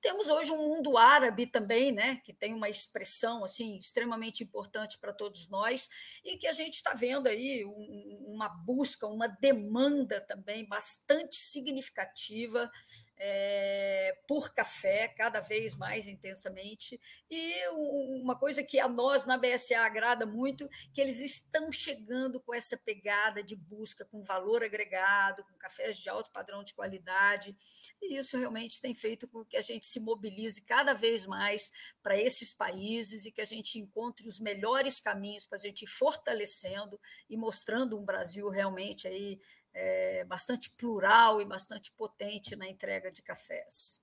Temos 0.00 0.28
hoje 0.28 0.52
um 0.52 0.68
mundo 0.68 0.96
árabe 0.96 1.44
também, 1.46 1.90
né, 1.90 2.20
que 2.24 2.32
tem 2.32 2.54
uma 2.54 2.68
expressão 2.68 3.44
assim 3.44 3.76
extremamente 3.76 4.44
importante 4.44 4.96
para 4.98 5.07
todos 5.12 5.48
nós, 5.48 5.88
e 6.24 6.36
que 6.36 6.46
a 6.46 6.52
gente 6.52 6.74
está 6.74 6.94
vendo 6.94 7.26
aí 7.26 7.64
um, 7.64 8.24
uma 8.28 8.48
busca, 8.48 9.06
uma 9.06 9.26
demanda 9.26 10.20
também 10.20 10.66
bastante 10.66 11.36
significativa 11.36 12.70
é, 13.18 14.16
por 14.28 14.52
café, 14.54 15.08
cada 15.08 15.40
vez 15.40 15.74
mais 15.76 16.06
intensamente. 16.06 17.00
E 17.30 17.68
uma 17.68 18.38
coisa 18.38 18.62
que 18.62 18.78
a 18.78 18.88
nós 18.88 19.26
na 19.26 19.36
BSA 19.36 19.80
agrada 19.80 20.24
muito, 20.24 20.68
que 20.92 21.00
eles 21.00 21.20
estão 21.20 21.72
chegando 21.72 22.40
com 22.40 22.54
essa 22.54 22.76
pegada 22.76 23.42
de 23.42 23.56
busca 23.56 24.04
com 24.04 24.22
valor 24.22 24.62
agregado, 24.62 25.44
com 25.44 25.58
cafés 25.58 25.98
de 25.98 26.08
alto 26.08 26.30
padrão 26.30 26.62
de 26.62 26.74
qualidade. 26.74 27.56
E 28.00 28.16
isso 28.16 28.38
realmente 28.38 28.80
tem 28.80 28.94
feito 28.94 29.26
com 29.26 29.44
que 29.44 29.56
a 29.56 29.62
gente 29.62 29.86
se 29.86 29.98
mobilize 29.98 30.62
cada 30.62 30.94
vez 30.94 31.26
mais 31.26 31.72
para 32.02 32.16
esses 32.16 32.54
países 32.54 33.26
e 33.26 33.32
que 33.32 33.40
a 33.40 33.44
gente 33.44 33.78
encontre 33.78 34.28
os 34.28 34.38
melhores 34.38 35.00
caminhos 35.00 35.46
para 35.46 35.56
a 35.56 35.60
gente 35.60 35.82
ir 35.82 35.88
fortalecendo 35.88 37.00
e 37.28 37.36
mostrando 37.36 37.98
um 37.98 38.04
Brasil 38.04 38.48
realmente 38.48 39.08
aí 39.08 39.40
é, 39.80 40.24
bastante 40.24 40.70
plural 40.72 41.40
e 41.40 41.44
bastante 41.44 41.92
potente 41.92 42.56
na 42.56 42.68
entrega 42.68 43.12
de 43.12 43.22
cafés. 43.22 44.02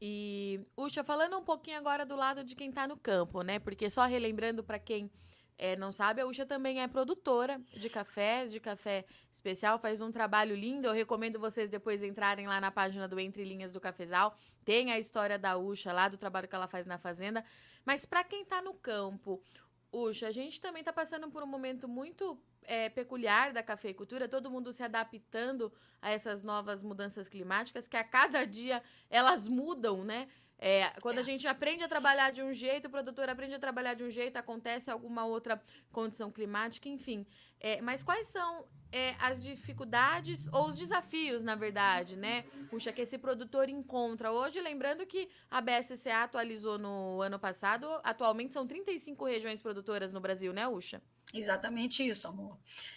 E, 0.00 0.64
Ucha, 0.76 1.02
falando 1.02 1.36
um 1.36 1.42
pouquinho 1.42 1.76
agora 1.76 2.06
do 2.06 2.14
lado 2.14 2.44
de 2.44 2.54
quem 2.54 2.68
está 2.68 2.86
no 2.86 2.96
campo, 2.96 3.42
né? 3.42 3.58
Porque 3.58 3.90
só 3.90 4.06
relembrando 4.06 4.62
para 4.62 4.78
quem 4.78 5.10
é, 5.58 5.74
não 5.74 5.90
sabe, 5.90 6.20
a 6.20 6.26
Ucha 6.26 6.46
também 6.46 6.80
é 6.80 6.86
produtora 6.86 7.60
de 7.66 7.90
cafés, 7.90 8.52
de 8.52 8.60
café 8.60 9.04
especial, 9.32 9.80
faz 9.80 10.00
um 10.00 10.12
trabalho 10.12 10.54
lindo. 10.54 10.86
Eu 10.86 10.92
recomendo 10.92 11.40
vocês 11.40 11.68
depois 11.68 12.04
entrarem 12.04 12.46
lá 12.46 12.60
na 12.60 12.70
página 12.70 13.08
do 13.08 13.18
Entre 13.18 13.42
Linhas 13.42 13.72
do 13.72 13.80
Cafezal. 13.80 14.36
Tem 14.64 14.92
a 14.92 14.98
história 15.00 15.36
da 15.36 15.58
Ucha 15.58 15.92
lá, 15.92 16.08
do 16.08 16.16
trabalho 16.16 16.46
que 16.46 16.54
ela 16.54 16.68
faz 16.68 16.86
na 16.86 16.98
fazenda. 16.98 17.44
Mas 17.84 18.06
para 18.06 18.22
quem 18.22 18.42
está 18.42 18.62
no 18.62 18.74
campo, 18.74 19.42
Ucha, 19.90 20.28
a 20.28 20.32
gente 20.32 20.60
também 20.60 20.80
está 20.80 20.92
passando 20.92 21.30
por 21.30 21.42
um 21.42 21.46
momento 21.46 21.88
muito 21.88 22.38
é, 22.62 22.90
peculiar 22.90 23.52
da 23.54 23.62
cafeicultura, 23.62 24.28
todo 24.28 24.50
mundo 24.50 24.70
se 24.70 24.82
adaptando 24.82 25.72
a 26.02 26.10
essas 26.10 26.44
novas 26.44 26.82
mudanças 26.82 27.26
climáticas, 27.26 27.88
que 27.88 27.96
a 27.96 28.04
cada 28.04 28.44
dia 28.44 28.82
elas 29.08 29.48
mudam, 29.48 30.04
né? 30.04 30.28
É, 30.58 30.90
quando 31.00 31.18
é. 31.18 31.20
a 31.20 31.24
gente 31.24 31.46
aprende 31.46 31.84
a 31.84 31.88
trabalhar 31.88 32.32
de 32.32 32.42
um 32.42 32.52
jeito, 32.52 32.86
o 32.86 32.90
produtor 32.90 33.28
aprende 33.28 33.54
a 33.54 33.58
trabalhar 33.58 33.94
de 33.94 34.02
um 34.02 34.10
jeito, 34.10 34.36
acontece 34.36 34.90
alguma 34.90 35.24
outra 35.24 35.62
condição 35.92 36.30
climática, 36.30 36.88
enfim. 36.88 37.24
É, 37.60 37.80
mas 37.80 38.02
quais 38.02 38.26
são 38.26 38.66
é, 38.90 39.14
as 39.20 39.42
dificuldades 39.42 40.48
ou 40.52 40.66
os 40.66 40.76
desafios, 40.76 41.42
na 41.42 41.54
verdade, 41.54 42.16
né? 42.16 42.42
Puxa, 42.70 42.92
que 42.92 43.02
esse 43.02 43.18
produtor 43.18 43.68
encontra 43.68 44.32
hoje. 44.32 44.60
Lembrando 44.60 45.06
que 45.06 45.28
a 45.50 45.60
BSCA 45.60 46.24
atualizou 46.24 46.78
no 46.78 47.20
ano 47.20 47.38
passado, 47.38 47.86
atualmente 48.02 48.54
são 48.54 48.66
35 48.66 49.24
regiões 49.26 49.60
produtoras 49.60 50.12
no 50.12 50.20
Brasil, 50.20 50.52
né, 50.52 50.66
Uxa? 50.66 51.02
Exatamente 51.34 52.06
isso, 52.06 52.26
amor. 52.26 52.56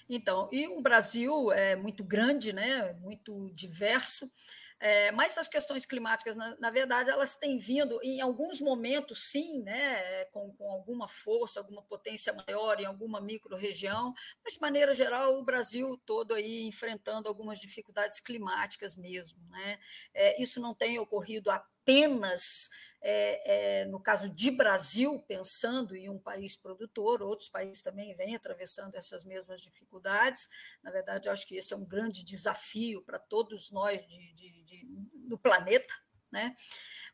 Então, 0.10 0.48
e 0.52 0.68
o 0.68 0.82
Brasil 0.82 1.52
é 1.52 1.76
muito 1.76 2.04
grande, 2.04 2.54
né? 2.54 2.94
Muito 2.94 3.50
diverso. 3.54 4.32
É, 4.84 5.12
mas 5.12 5.38
as 5.38 5.48
questões 5.48 5.86
climáticas, 5.86 6.36
na, 6.36 6.58
na, 6.60 6.72
verdade, 6.72 7.12
elas 7.12 7.36
têm 7.36 7.60
vindo, 7.60 8.00
em 8.02 8.20
alguns 8.20 8.60
momentos, 8.60 9.30
sim, 9.30 9.62
né, 9.62 10.26
com, 10.26 10.52
com 10.54 10.72
alguma 10.72 11.08
força, 11.08 11.60
alguma 11.60 11.84
potência 11.84 12.34
maior 12.34 12.82
em 12.82 12.86
alguma 12.86 13.22
micro-região, 13.22 14.12
mas, 14.44 14.56
de 14.56 14.60
maneira 14.60 14.96
geral, 14.96 15.38
o 15.38 15.44
Brasil 15.44 16.02
todo 16.04 16.34
aí 16.34 16.64
enfrentando 16.64 17.30
algumas 17.30 17.60
dificuldades 17.60 18.20
climáticas 18.20 18.98
mesmo. 18.98 19.40
Né? 19.52 19.78
É, 20.16 20.42
isso 20.42 20.60
não 20.60 20.74
tem 20.74 20.98
ocorrido 20.98 21.52
apenas 21.52 22.70
é, 23.02 23.82
é, 23.82 23.86
no 23.86 24.00
caso 24.00 24.30
de 24.30 24.52
Brasil, 24.52 25.20
pensando 25.28 25.96
em 25.96 26.10
um 26.10 26.20
país 26.20 26.56
produtor, 26.56 27.22
outros 27.22 27.50
países 27.50 27.82
também 27.82 28.14
vêm 28.14 28.36
atravessando 28.36 28.96
essas 28.96 29.26
mesmas 29.26 29.60
dificuldades. 29.60 30.48
Na 30.84 30.92
verdade, 30.92 31.28
acho 31.28 31.48
que 31.48 31.58
esse 31.58 31.74
é 31.74 31.78
um 31.78 31.86
grande 31.86 32.24
desafio 32.24 33.02
para 33.02 33.18
todos 33.18 33.72
nós 33.72 34.06
de, 34.06 34.34
de, 34.34 34.64
de, 34.64 34.88
do 35.28 35.38
planeta. 35.38 35.94
Né? 36.32 36.56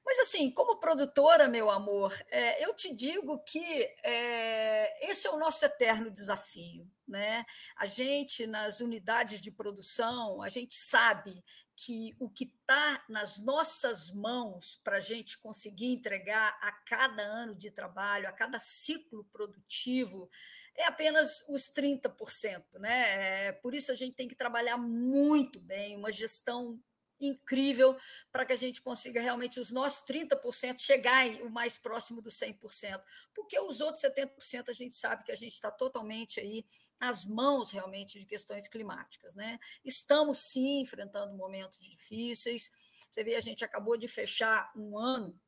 Mas, 0.08 0.20
assim, 0.20 0.50
como 0.50 0.80
produtora, 0.80 1.50
meu 1.50 1.70
amor, 1.70 2.18
é, 2.32 2.64
eu 2.64 2.74
te 2.74 2.96
digo 2.96 3.40
que 3.40 3.84
é, 4.02 5.06
esse 5.06 5.28
é 5.28 5.32
o 5.32 5.38
nosso 5.38 5.66
eterno 5.66 6.10
desafio. 6.10 6.90
Né? 7.06 7.46
A 7.76 7.86
gente, 7.86 8.48
nas 8.48 8.80
unidades 8.80 9.42
de 9.42 9.52
produção, 9.52 10.42
a 10.42 10.48
gente 10.48 10.76
sabe 10.76 11.44
que 11.76 12.16
o 12.22 12.30
que 12.30 12.46
está 12.46 13.04
nas 13.10 13.38
nossas 13.38 14.10
mãos 14.10 14.80
para 14.82 14.96
a 14.96 15.02
gente 15.02 15.38
conseguir 15.40 15.88
entregar 15.88 16.58
a 16.62 16.72
cada 16.72 17.22
ano 17.24 17.54
de 17.54 17.70
trabalho, 17.70 18.30
a 18.30 18.32
cada 18.32 18.62
ciclo 18.62 19.26
produtivo, 19.26 20.30
é 20.74 20.86
apenas 20.86 21.44
os 21.50 21.70
30%. 21.70 22.64
Né? 22.80 23.48
É, 23.48 23.52
por 23.52 23.76
isso 23.76 23.92
a 23.92 23.96
gente 23.96 24.16
tem 24.16 24.28
que 24.30 24.36
trabalhar 24.36 24.78
muito 24.78 25.60
bem, 25.60 25.98
uma 25.98 26.14
gestão 26.14 26.80
incrível 27.20 27.98
para 28.32 28.46
que 28.46 28.54
a 28.54 28.58
gente 28.58 28.82
consiga 28.82 29.22
realmente 29.22 29.60
os 29.60 29.72
nossos 29.72 30.06
30% 30.06 30.80
chegar 30.80 31.28
o 31.42 31.50
mais 31.50 31.78
próximo 31.78 32.22
do 32.22 32.30
100%, 32.30 33.02
porque 33.34 33.60
os 33.60 33.82
outros 33.82 34.04
70% 34.04 34.70
a 34.70 34.74
gente 34.74 34.96
sabe 34.96 35.24
que 35.24 35.32
a 35.32 35.36
gente 35.36 35.54
está 35.54 35.72
totalmente 35.72 36.40
aí 36.40 36.66
às 37.00 37.26
mãos 37.26 37.72
realmente 37.72 38.20
de 38.20 38.26
questões 38.26 38.68
climáticas, 38.68 39.36
né? 39.36 39.60
Estamos 39.84 40.40
sim 40.40 40.82
enfrentando 40.82 41.36
momentos 41.36 41.80
difíceis. 41.80 42.72
Você 43.10 43.24
vê, 43.24 43.36
a 43.36 43.42
gente 43.42 43.64
acabou 43.64 43.98
de 43.98 44.08
fechar 44.08 44.72
um 44.76 44.98
ano 44.98 45.40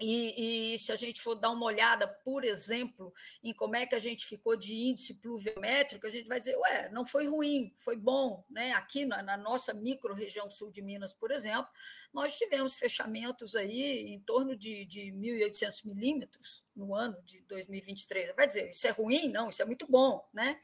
e, 0.00 0.74
e, 0.74 0.78
se 0.78 0.90
a 0.90 0.96
gente 0.96 1.22
for 1.22 1.36
dar 1.36 1.50
uma 1.50 1.66
olhada, 1.66 2.08
por 2.08 2.42
exemplo, 2.42 3.12
em 3.42 3.54
como 3.54 3.76
é 3.76 3.86
que 3.86 3.94
a 3.94 3.98
gente 3.98 4.26
ficou 4.26 4.56
de 4.56 4.74
índice 4.74 5.14
pluviométrico, 5.14 6.06
a 6.06 6.10
gente 6.10 6.28
vai 6.28 6.38
dizer, 6.38 6.56
ué, 6.56 6.88
não 6.90 7.04
foi 7.04 7.28
ruim, 7.28 7.72
foi 7.76 7.96
bom. 7.96 8.44
Né? 8.50 8.72
Aqui 8.72 9.04
na, 9.04 9.22
na 9.22 9.36
nossa 9.36 9.72
micro-região 9.72 10.50
sul 10.50 10.72
de 10.72 10.82
Minas, 10.82 11.14
por 11.14 11.30
exemplo, 11.30 11.68
nós 12.12 12.36
tivemos 12.36 12.74
fechamentos 12.76 13.54
aí 13.54 14.12
em 14.12 14.20
torno 14.20 14.56
de, 14.56 14.84
de 14.84 15.12
1.800 15.12 15.86
milímetros 15.86 16.64
no 16.74 16.94
ano 16.94 17.16
de 17.24 17.40
2023. 17.42 18.34
Vai 18.34 18.48
dizer, 18.48 18.70
isso 18.70 18.86
é 18.88 18.90
ruim? 18.90 19.28
Não, 19.28 19.48
isso 19.48 19.62
é 19.62 19.64
muito 19.64 19.86
bom. 19.86 20.28
Né? 20.32 20.58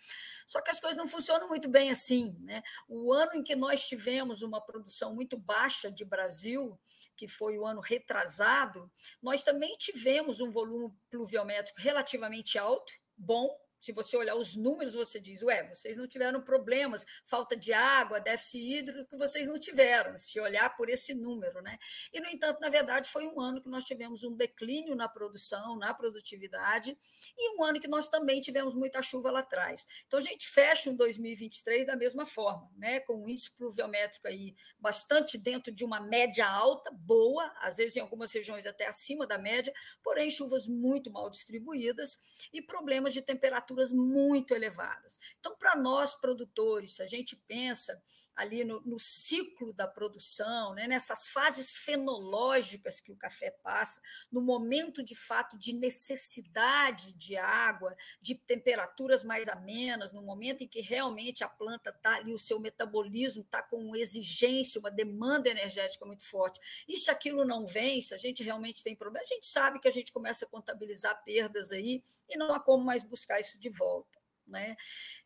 Só 0.45 0.61
que 0.61 0.71
as 0.71 0.81
coisas 0.81 0.97
não 0.97 1.07
funcionam 1.07 1.47
muito 1.47 1.69
bem 1.69 1.91
assim. 1.91 2.37
Né? 2.41 2.63
O 2.89 3.13
ano 3.13 3.37
em 3.37 3.43
que 3.45 3.55
nós 3.55 3.87
tivemos 3.87 4.43
uma 4.43 4.61
produção 4.61 5.15
muito 5.15 5.37
baixa 5.37 5.91
de 5.91 6.05
Brasil, 6.05 6.79
que 7.21 7.29
foi 7.29 7.59
o 7.59 7.67
ano 7.67 7.83
retrasado, 7.83 8.91
nós 9.23 9.43
também 9.43 9.77
tivemos 9.77 10.41
um 10.41 10.50
volume 10.50 10.91
pluviométrico 11.11 11.79
relativamente 11.79 12.59
alto, 12.59 12.91
bom, 13.15 13.55
se 13.81 13.93
você 13.93 14.15
olhar 14.15 14.37
os 14.37 14.55
números, 14.55 14.95
você 14.95 15.19
diz, 15.19 15.43
ué, 15.43 15.67
vocês 15.73 15.97
não 15.97 16.07
tiveram 16.07 16.43
problemas, 16.43 17.07
falta 17.25 17.57
de 17.57 17.73
água, 17.73 18.21
déficit 18.21 18.59
hídrico, 18.59 19.09
que 19.09 19.17
vocês 19.17 19.47
não 19.47 19.59
tiveram, 19.59 20.19
se 20.19 20.39
olhar 20.39 20.77
por 20.77 20.91
esse 20.91 21.15
número. 21.15 21.63
Né? 21.63 21.79
E, 22.13 22.21
no 22.21 22.29
entanto, 22.29 22.61
na 22.61 22.69
verdade, 22.69 23.09
foi 23.09 23.27
um 23.27 23.41
ano 23.41 23.59
que 23.59 23.71
nós 23.71 23.85
tivemos 23.85 24.23
um 24.23 24.37
declínio 24.37 24.95
na 24.95 25.09
produção, 25.09 25.79
na 25.79 25.95
produtividade, 25.95 26.97
e 27.39 27.57
um 27.57 27.65
ano 27.65 27.81
que 27.81 27.89
nós 27.89 28.07
também 28.07 28.39
tivemos 28.43 28.75
muita 28.75 29.01
chuva 29.01 29.31
lá 29.31 29.41
atrás. 29.41 29.89
Então, 30.07 30.19
a 30.19 30.23
gente 30.23 30.47
fecha 30.47 30.91
um 30.91 30.95
2023 30.95 31.87
da 31.87 31.97
mesma 31.97 32.27
forma, 32.27 32.71
né? 32.77 33.01
com 33.01 33.25
um 33.25 33.29
índice 33.29 33.51
pluviométrico 33.53 34.29
aí 34.29 34.55
bastante 34.79 35.39
dentro 35.39 35.73
de 35.73 35.87
uma 35.87 36.01
média 36.01 36.47
alta, 36.47 36.91
boa, 36.93 37.51
às 37.63 37.79
vezes 37.79 37.97
em 37.97 38.01
algumas 38.01 38.31
regiões 38.31 38.67
até 38.67 38.87
acima 38.87 39.27
da 39.27 39.39
média, 39.39 39.73
porém 40.03 40.29
chuvas 40.29 40.69
muito 40.69 41.11
mal 41.11 41.31
distribuídas 41.31 42.19
e 42.53 42.61
problemas 42.61 43.15
de 43.15 43.23
temperatura 43.23 43.70
temperaturas 43.71 43.93
muito 43.93 44.53
elevadas. 44.53 45.19
Então, 45.39 45.57
para 45.57 45.77
nós 45.77 46.15
produtores, 46.15 46.97
se 46.97 47.03
a 47.03 47.07
gente 47.07 47.37
pensa 47.47 48.00
ali 48.40 48.64
no, 48.64 48.80
no 48.80 48.99
ciclo 48.99 49.70
da 49.75 49.87
produção, 49.87 50.75
né, 50.75 50.87
nessas 50.87 51.28
fases 51.28 51.76
fenológicas 51.76 52.99
que 52.99 53.12
o 53.12 53.16
café 53.16 53.50
passa, 53.62 54.00
no 54.32 54.40
momento 54.40 55.02
de 55.02 55.14
fato 55.14 55.59
de 55.59 55.75
necessidade 55.75 57.12
de 57.12 57.37
água, 57.37 57.94
de 58.20 58.35
temperaturas 58.35 59.23
mais 59.23 59.47
amenas, 59.47 60.11
no 60.12 60.23
momento 60.23 60.64
em 60.64 60.68
que 60.68 60.80
realmente 60.80 61.44
a 61.44 61.49
planta 61.49 61.90
está 61.90 62.16
ali, 62.16 62.32
o 62.32 62.38
seu 62.38 62.59
metabolismo 62.59 63.42
está 63.42 63.62
com 63.62 63.76
uma 63.76 63.99
exigência, 63.99 64.80
uma 64.80 64.90
demanda 64.90 65.50
energética 65.50 66.06
muito 66.06 66.25
forte. 66.25 66.59
E 66.88 66.97
se 66.97 67.11
aquilo 67.11 67.44
não 67.44 67.66
vem, 67.66 68.00
se 68.00 68.14
a 68.14 68.18
gente 68.18 68.42
realmente 68.42 68.82
tem 68.82 68.97
problema, 68.97 69.23
a 69.23 69.35
gente 69.35 69.47
sabe 69.47 69.78
que 69.78 69.88
a 69.88 69.92
gente 69.92 70.11
começa 70.12 70.47
a 70.47 70.49
contabilizar 70.49 71.23
perdas 71.25 71.73
aí 71.73 72.02
e 72.26 72.38
não 72.38 72.54
há 72.54 72.61
como 72.61 72.82
mais 72.82 73.04
buscar 73.04 73.38
isso 73.38 73.61
de 73.61 73.68
volta. 73.68 74.18
Né? 74.47 74.76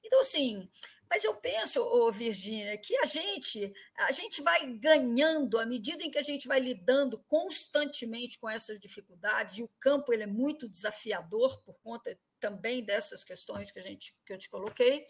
Então, 0.02 0.21
assim, 0.21 0.68
mas 1.14 1.23
eu 1.23 1.33
penso, 1.37 2.11
Virgínia, 2.11 2.76
que 2.76 2.97
a 2.97 3.04
gente, 3.04 3.73
a 3.97 4.11
gente 4.11 4.42
vai 4.42 4.66
ganhando 4.66 5.61
à 5.61 5.64
medida 5.64 6.02
em 6.02 6.11
que 6.11 6.18
a 6.18 6.23
gente 6.23 6.49
vai 6.49 6.59
lidando 6.59 7.18
constantemente 7.28 8.37
com 8.37 8.50
essas 8.50 8.80
dificuldades, 8.80 9.56
e 9.56 9.62
o 9.62 9.71
campo 9.78 10.12
ele 10.12 10.25
é 10.25 10.26
muito 10.26 10.68
desafiador 10.68 11.62
por 11.62 11.76
conta 11.85 12.18
também 12.40 12.83
dessas 12.85 13.23
questões 13.23 13.71
que, 13.71 13.78
a 13.78 13.83
gente, 13.83 14.12
que 14.26 14.33
eu 14.33 14.38
te 14.38 14.50
coloquei. 14.50 15.06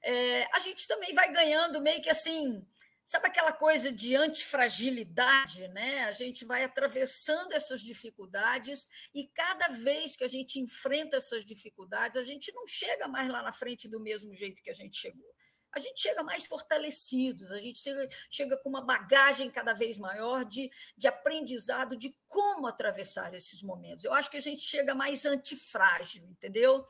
É, 0.00 0.46
a 0.54 0.60
gente 0.60 0.86
também 0.86 1.12
vai 1.12 1.32
ganhando 1.32 1.80
meio 1.80 2.00
que 2.00 2.10
assim 2.10 2.64
Sabe 3.12 3.26
aquela 3.26 3.52
coisa 3.52 3.92
de 3.92 4.16
antifragilidade, 4.16 5.68
né? 5.68 6.04
A 6.04 6.12
gente 6.12 6.46
vai 6.46 6.64
atravessando 6.64 7.52
essas 7.52 7.82
dificuldades 7.82 8.88
e 9.14 9.26
cada 9.26 9.68
vez 9.68 10.16
que 10.16 10.24
a 10.24 10.28
gente 10.28 10.58
enfrenta 10.58 11.18
essas 11.18 11.44
dificuldades, 11.44 12.16
a 12.16 12.24
gente 12.24 12.50
não 12.54 12.66
chega 12.66 13.06
mais 13.06 13.28
lá 13.28 13.42
na 13.42 13.52
frente 13.52 13.86
do 13.86 14.00
mesmo 14.00 14.34
jeito 14.34 14.62
que 14.62 14.70
a 14.70 14.74
gente 14.74 14.96
chegou. 14.96 15.30
A 15.72 15.78
gente 15.78 16.00
chega 16.00 16.22
mais 16.22 16.46
fortalecidos, 16.46 17.52
a 17.52 17.60
gente 17.60 17.80
chega, 17.80 18.08
chega 18.30 18.56
com 18.56 18.70
uma 18.70 18.80
bagagem 18.80 19.50
cada 19.50 19.74
vez 19.74 19.98
maior 19.98 20.46
de, 20.46 20.70
de 20.96 21.06
aprendizado 21.06 21.98
de 21.98 22.16
como 22.26 22.66
atravessar 22.66 23.34
esses 23.34 23.62
momentos. 23.62 24.06
Eu 24.06 24.14
acho 24.14 24.30
que 24.30 24.38
a 24.38 24.40
gente 24.40 24.62
chega 24.62 24.94
mais 24.94 25.26
antifrágil, 25.26 26.24
entendeu? 26.30 26.82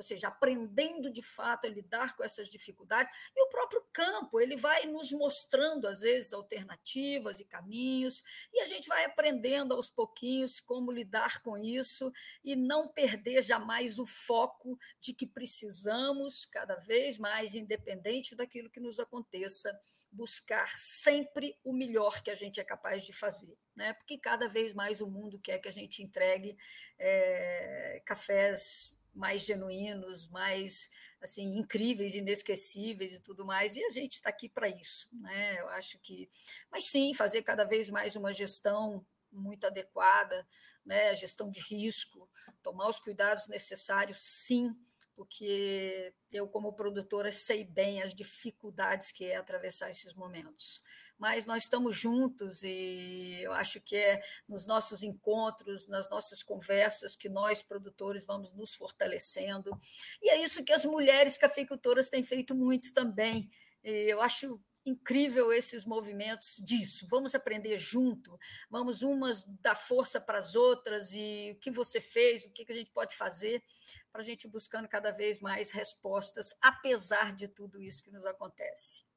Ou 0.00 0.04
seja, 0.04 0.28
aprendendo 0.28 1.10
de 1.10 1.20
fato 1.20 1.66
a 1.66 1.68
lidar 1.70 2.16
com 2.16 2.24
essas 2.24 2.48
dificuldades. 2.48 3.12
E 3.36 3.42
o 3.42 3.48
próprio 3.48 3.84
campo, 3.92 4.40
ele 4.40 4.56
vai 4.56 4.86
nos 4.86 5.12
mostrando, 5.12 5.86
às 5.86 6.00
vezes, 6.00 6.32
alternativas 6.32 7.38
e 7.38 7.44
caminhos, 7.44 8.24
e 8.50 8.60
a 8.60 8.66
gente 8.66 8.88
vai 8.88 9.04
aprendendo 9.04 9.74
aos 9.74 9.90
pouquinhos 9.90 10.58
como 10.58 10.90
lidar 10.90 11.42
com 11.42 11.58
isso 11.58 12.10
e 12.42 12.56
não 12.56 12.88
perder 12.88 13.42
jamais 13.42 13.98
o 13.98 14.06
foco 14.06 14.78
de 15.02 15.12
que 15.12 15.26
precisamos, 15.26 16.46
cada 16.46 16.76
vez 16.76 17.18
mais, 17.18 17.54
independente 17.54 18.34
daquilo 18.34 18.70
que 18.70 18.80
nos 18.80 18.98
aconteça, 18.98 19.78
buscar 20.10 20.78
sempre 20.78 21.58
o 21.62 21.74
melhor 21.74 22.22
que 22.22 22.30
a 22.30 22.34
gente 22.34 22.58
é 22.58 22.64
capaz 22.64 23.04
de 23.04 23.12
fazer, 23.12 23.54
né? 23.76 23.92
Porque 23.92 24.16
cada 24.16 24.48
vez 24.48 24.72
mais 24.72 25.02
o 25.02 25.06
mundo 25.06 25.38
quer 25.38 25.58
que 25.58 25.68
a 25.68 25.72
gente 25.72 26.02
entregue 26.02 26.56
é, 26.98 28.02
cafés 28.06 28.98
mais 29.14 29.42
genuínos, 29.42 30.28
mais 30.28 30.88
assim 31.20 31.56
incríveis, 31.58 32.14
inesquecíveis 32.14 33.14
e 33.14 33.20
tudo 33.20 33.44
mais. 33.44 33.76
E 33.76 33.84
a 33.84 33.90
gente 33.90 34.14
está 34.14 34.30
aqui 34.30 34.48
para 34.48 34.68
isso, 34.68 35.08
né? 35.12 35.60
Eu 35.60 35.68
acho 35.70 35.98
que, 35.98 36.28
mas 36.70 36.84
sim, 36.84 37.14
fazer 37.14 37.42
cada 37.42 37.64
vez 37.64 37.90
mais 37.90 38.16
uma 38.16 38.32
gestão 38.32 39.04
muito 39.32 39.66
adequada, 39.66 40.46
né? 40.84 41.14
Gestão 41.14 41.50
de 41.50 41.60
risco, 41.60 42.28
tomar 42.62 42.88
os 42.88 42.98
cuidados 42.98 43.46
necessários, 43.48 44.20
sim, 44.20 44.74
porque 45.14 46.14
eu 46.32 46.48
como 46.48 46.72
produtora 46.72 47.30
sei 47.30 47.64
bem 47.64 48.02
as 48.02 48.14
dificuldades 48.14 49.12
que 49.12 49.26
é 49.26 49.36
atravessar 49.36 49.90
esses 49.90 50.14
momentos. 50.14 50.82
Mas 51.20 51.44
nós 51.44 51.64
estamos 51.64 51.94
juntos 51.96 52.62
e 52.62 53.38
eu 53.42 53.52
acho 53.52 53.78
que 53.82 53.94
é 53.94 54.22
nos 54.48 54.66
nossos 54.66 55.02
encontros, 55.02 55.86
nas 55.86 56.08
nossas 56.08 56.42
conversas, 56.42 57.14
que 57.14 57.28
nós, 57.28 57.62
produtores, 57.62 58.24
vamos 58.24 58.52
nos 58.54 58.74
fortalecendo. 58.74 59.78
E 60.22 60.30
é 60.30 60.42
isso 60.42 60.64
que 60.64 60.72
as 60.72 60.84
mulheres 60.84 61.36
cafeicultoras 61.36 62.08
têm 62.08 62.22
feito 62.22 62.54
muito 62.54 62.94
também. 62.94 63.50
E 63.84 64.10
eu 64.10 64.22
acho 64.22 64.58
incrível 64.86 65.52
esses 65.52 65.84
movimentos 65.84 66.56
disso. 66.64 67.06
Vamos 67.06 67.34
aprender 67.34 67.76
junto, 67.76 68.38
vamos 68.70 69.02
umas 69.02 69.44
dar 69.60 69.74
força 69.74 70.18
para 70.18 70.38
as 70.38 70.54
outras 70.54 71.12
e 71.12 71.52
o 71.54 71.60
que 71.60 71.70
você 71.70 72.00
fez, 72.00 72.46
o 72.46 72.50
que 72.50 72.64
a 72.72 72.74
gente 72.74 72.90
pode 72.90 73.14
fazer 73.14 73.62
para 74.10 74.22
a 74.22 74.24
gente 74.24 74.48
buscando 74.48 74.88
cada 74.88 75.10
vez 75.10 75.38
mais 75.38 75.70
respostas, 75.70 76.56
apesar 76.62 77.34
de 77.36 77.46
tudo 77.46 77.80
isso 77.80 78.02
que 78.02 78.10
nos 78.10 78.24
acontece. 78.24 79.09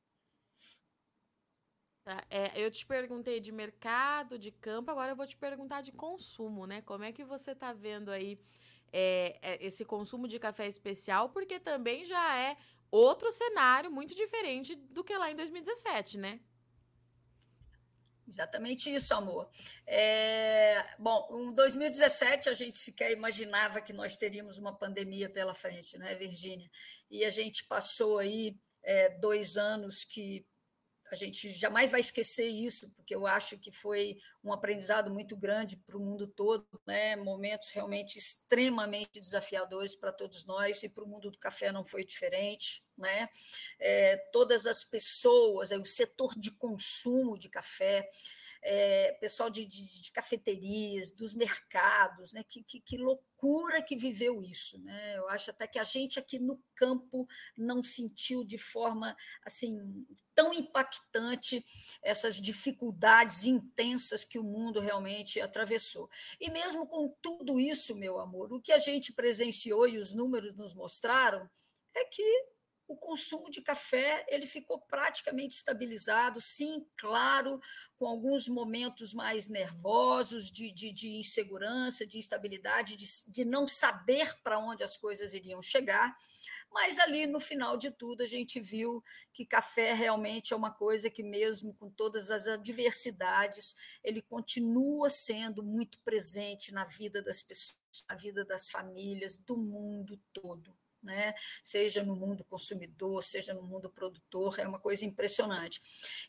Tá, 2.04 2.22
é, 2.30 2.52
eu 2.62 2.70
te 2.70 2.86
perguntei 2.86 3.40
de 3.40 3.52
mercado, 3.52 4.38
de 4.38 4.52
campo, 4.52 4.92
agora 4.92 5.14
eu 5.14 5.16
vou 5.16 5.26
te 5.26 5.38
perguntar 5.38 5.82
de 5.82 5.94
consumo, 5.94 6.66
né? 6.68 6.82
Como 6.82 7.04
é 7.04 7.14
que 7.14 7.24
você 7.24 7.52
está 7.52 7.72
vendo 7.72 8.10
aí 8.10 8.38
é, 8.92 9.40
é, 9.42 9.66
esse 9.66 9.86
consumo 9.86 10.28
de 10.28 10.38
café 10.38 10.68
especial? 10.68 11.30
Porque 11.30 11.62
também 11.62 12.06
já 12.06 12.38
é 12.38 12.58
outro 12.92 13.32
cenário 13.32 13.90
muito 13.90 14.14
diferente 14.14 14.76
do 14.76 15.02
que 15.02 15.18
lá 15.18 15.32
em 15.32 15.36
2017, 15.36 16.18
né? 16.18 16.42
Exatamente 18.28 18.94
isso, 18.94 19.14
amor. 19.14 19.50
É, 19.88 20.84
bom, 21.00 21.28
em 21.32 21.54
2017 21.54 22.50
a 22.50 22.54
gente 22.54 22.78
sequer 22.78 23.12
imaginava 23.12 23.82
que 23.82 23.94
nós 23.94 24.18
teríamos 24.18 24.58
uma 24.58 24.78
pandemia 24.78 25.30
pela 25.30 25.54
frente, 25.54 25.98
né, 25.98 26.16
Virgínia? 26.16 26.70
E 27.10 27.24
a 27.24 27.30
gente 27.30 27.66
passou 27.66 28.20
aí 28.20 28.58
é, 28.82 29.10
dois 29.10 29.56
anos 29.58 30.04
que 30.04 30.46
a 31.14 31.16
gente 31.16 31.52
jamais 31.52 31.92
vai 31.92 32.00
esquecer 32.00 32.48
isso, 32.48 32.90
porque 32.92 33.16
eu 33.16 33.28
acho 33.28 33.58
que 33.58 33.72
foi 33.72 34.18
um 34.44 34.52
aprendizado 34.52 35.12
muito 35.12 35.38
grande 35.38 35.78
para 35.78 35.96
o 35.96 36.00
mundo 36.00 36.28
todo, 36.28 36.68
né? 36.88 37.16
momentos 37.16 37.70
realmente 37.70 38.18
extremamente 38.18 39.20
desafiadores 39.20 39.96
para 39.96 40.12
todos 40.12 40.44
nós, 40.46 40.82
e 40.82 40.90
para 40.90 41.04
o 41.04 41.08
mundo 41.08 41.30
do 41.30 41.38
café 41.38 41.72
não 41.72 41.86
foi 41.86 42.04
diferente. 42.04 42.84
Né? 42.98 43.30
É, 43.80 44.18
todas 44.32 44.66
as 44.66 44.84
pessoas, 44.84 45.72
é, 45.72 45.78
o 45.78 45.86
setor 45.86 46.34
de 46.36 46.52
consumo 46.52 47.38
de 47.38 47.48
café, 47.48 48.08
é, 48.64 49.12
pessoal 49.20 49.50
de, 49.50 49.66
de, 49.66 50.02
de, 50.02 50.12
cafeterias, 50.12 51.12
dos 51.12 51.34
mercados, 51.36 52.32
né? 52.34 52.44
Que, 52.48 52.64
que, 52.64 52.80
que, 52.80 52.98
loucura 52.98 53.33
que 53.86 53.96
viveu 53.96 54.42
isso, 54.42 54.82
né? 54.84 55.18
Eu 55.18 55.28
acho 55.30 55.52
até 55.52 55.68
que 55.68 55.78
a 55.78 55.84
gente 55.84 56.18
aqui 56.20 56.40
no 56.40 56.62
campo 56.76 57.28
não 57.58 57.84
sentiu 57.84 58.44
de 58.44 58.58
forma 58.58 59.16
assim 59.46 60.06
tão 60.34 60.54
impactante 60.54 61.64
essas 62.02 62.38
dificuldades 62.38 63.44
intensas 63.46 64.24
que 64.24 64.40
o 64.40 64.44
mundo 64.44 64.80
realmente 64.80 65.40
atravessou. 65.40 66.10
E 66.40 66.50
mesmo 66.50 66.88
com 66.88 67.14
tudo 67.22 67.60
isso, 67.60 67.96
meu 67.96 68.20
amor, 68.20 68.52
o 68.52 68.62
que 68.62 68.72
a 68.72 68.80
gente 68.80 69.14
presenciou 69.14 69.88
e 69.88 69.98
os 69.98 70.14
números 70.14 70.56
nos 70.56 70.74
mostraram 70.74 71.50
é 71.96 72.06
que 72.06 72.24
o 72.88 72.98
consumo 72.98 73.50
de 73.50 73.62
café 73.62 74.26
ele 74.28 74.46
ficou 74.46 74.80
praticamente 74.80 75.56
estabilizado, 75.56 76.42
sim, 76.42 76.86
claro, 76.98 77.60
com 77.96 78.06
alguns 78.06 78.48
momentos 78.48 79.14
mais 79.14 79.48
nervosos, 79.48 80.52
de, 80.52 80.72
de, 80.72 80.92
de 80.92 81.10
insegurança, 81.16 82.06
de 82.06 82.18
instabilidade, 82.18 82.96
de, 82.96 83.06
de 83.28 83.46
não 83.46 83.68
saber 83.68 84.36
para 84.44 84.60
onde 84.60 84.84
as 84.84 84.98
coisas 84.98 85.34
iriam 85.34 85.62
chegar. 85.62 86.16
Mas 86.72 86.98
ali 86.98 87.28
no 87.28 87.40
final 87.40 87.78
de 87.78 87.92
tudo 87.92 88.24
a 88.24 88.28
gente 88.28 88.60
viu 88.60 89.04
que 89.32 89.46
café 89.46 89.94
realmente 89.94 90.54
é 90.54 90.56
uma 90.56 90.72
coisa 90.72 91.10
que 91.10 91.22
mesmo 91.22 91.74
com 91.76 91.90
todas 91.90 92.32
as 92.32 92.48
adversidades, 92.48 93.76
ele 94.04 94.24
continua 94.24 95.10
sendo 95.10 95.62
muito 95.64 96.00
presente 96.00 96.74
na 96.74 96.84
vida 96.84 97.22
das 97.22 97.44
pessoas, 97.44 97.80
na 98.10 98.16
vida 98.16 98.44
das 98.44 98.70
famílias, 98.72 99.38
do 99.38 99.56
mundo 99.56 100.20
todo 100.34 100.76
né? 101.04 101.34
seja 101.64 102.04
no 102.04 102.16
mundo 102.16 102.44
consumidor, 102.44 103.22
seja 103.24 103.54
no 103.54 103.64
mundo 103.64 103.90
produtor, 103.90 104.60
é 104.60 104.68
uma 104.68 104.80
coisa 104.80 105.06
impressionante. 105.06 105.82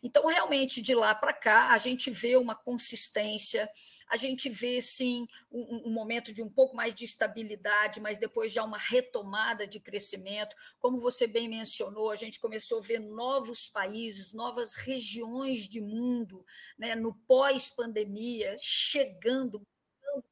Então, 0.03 0.27
realmente, 0.27 0.83
de 0.83 0.95
lá 0.95 1.15
para 1.15 1.33
cá, 1.33 1.71
a 1.71 1.79
gente 1.79 2.11
vê 2.11 2.37
uma 2.37 2.55
consistência, 2.55 3.69
a 4.09 4.17
gente 4.17 4.49
vê, 4.49 4.81
sim, 4.83 5.27
um, 5.51 5.89
um, 5.89 5.91
momento 5.93 6.33
de 6.33 6.43
um 6.43 6.51
pouco 6.51 6.77
mais 6.77 6.95
de 6.95 7.05
estabilidade, 7.05 8.01
mas 8.01 8.19
depois 8.19 8.53
já 8.53 8.65
uma 8.65 8.79
retomada 8.79 9.67
de 9.67 9.81
crescimento. 9.81 10.55
Como 10.79 10.99
você 10.99 11.27
bem 11.27 11.49
mencionou, 11.49 12.11
a 12.11 12.17
gente 12.17 12.41
começou 12.41 12.79
a 12.79 12.83
ver 12.83 12.99
novos 12.99 13.69
países, 13.69 14.33
novas 14.33 14.75
regiões 14.75 15.69
de 15.69 15.81
mundo, 15.81 16.45
né, 16.79 16.95
no 16.95 17.15
pós-pandemia, 17.27 18.57
chegando 18.59 19.67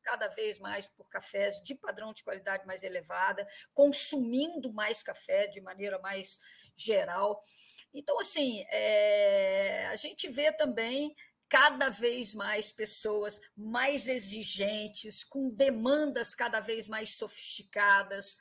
cada 0.02 0.28
vez 0.28 0.58
mais 0.58 0.88
por 0.88 1.08
cafés 1.08 1.60
de 1.62 1.74
padrão 1.74 2.12
de 2.12 2.22
qualidade 2.22 2.66
mais 2.66 2.82
elevada, 2.82 3.46
consumindo 3.72 4.72
mais 4.72 5.02
café 5.02 5.46
de 5.46 5.60
maneira 5.60 5.98
mais 5.98 6.40
geral. 6.76 7.40
Então, 7.92 8.18
assim, 8.18 8.64
é, 8.70 9.86
a 9.86 9.96
gente 9.96 10.28
vê 10.28 10.52
também 10.52 11.14
cada 11.48 11.90
vez 11.90 12.32
mais 12.32 12.72
pessoas 12.72 13.38
mais 13.54 14.08
exigentes, 14.08 15.22
com 15.22 15.50
demandas 15.50 16.34
cada 16.34 16.60
vez 16.60 16.88
mais 16.88 17.16
sofisticadas 17.16 18.38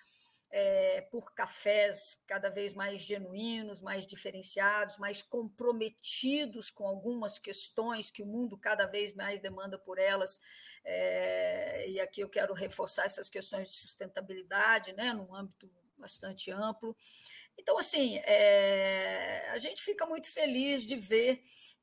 é, 0.51 1.01
por 1.09 1.33
cafés 1.33 2.21
cada 2.27 2.49
vez 2.49 2.75
mais 2.75 3.01
genuínos, 3.01 3.81
mais 3.81 4.05
diferenciados, 4.05 4.97
mais 4.97 5.23
comprometidos 5.23 6.69
com 6.69 6.85
algumas 6.85 7.39
questões 7.39 8.11
que 8.11 8.21
o 8.21 8.25
mundo 8.25 8.57
cada 8.57 8.85
vez 8.85 9.13
mais 9.13 9.39
demanda 9.39 9.79
por 9.79 9.97
elas. 9.97 10.41
É, 10.83 11.89
e 11.89 11.99
aqui 11.99 12.21
eu 12.21 12.29
quero 12.29 12.53
reforçar 12.53 13.05
essas 13.05 13.29
questões 13.29 13.69
de 13.69 13.75
sustentabilidade, 13.75 14.93
né, 14.93 15.13
num 15.13 15.33
âmbito 15.33 15.71
bastante 15.97 16.51
amplo. 16.51 16.95
Então, 17.57 17.77
assim, 17.77 18.17
é, 18.17 19.47
a 19.51 19.57
gente 19.59 19.81
fica 19.83 20.05
muito 20.05 20.29
feliz 20.29 20.83
de 20.83 20.95
ver 20.95 21.39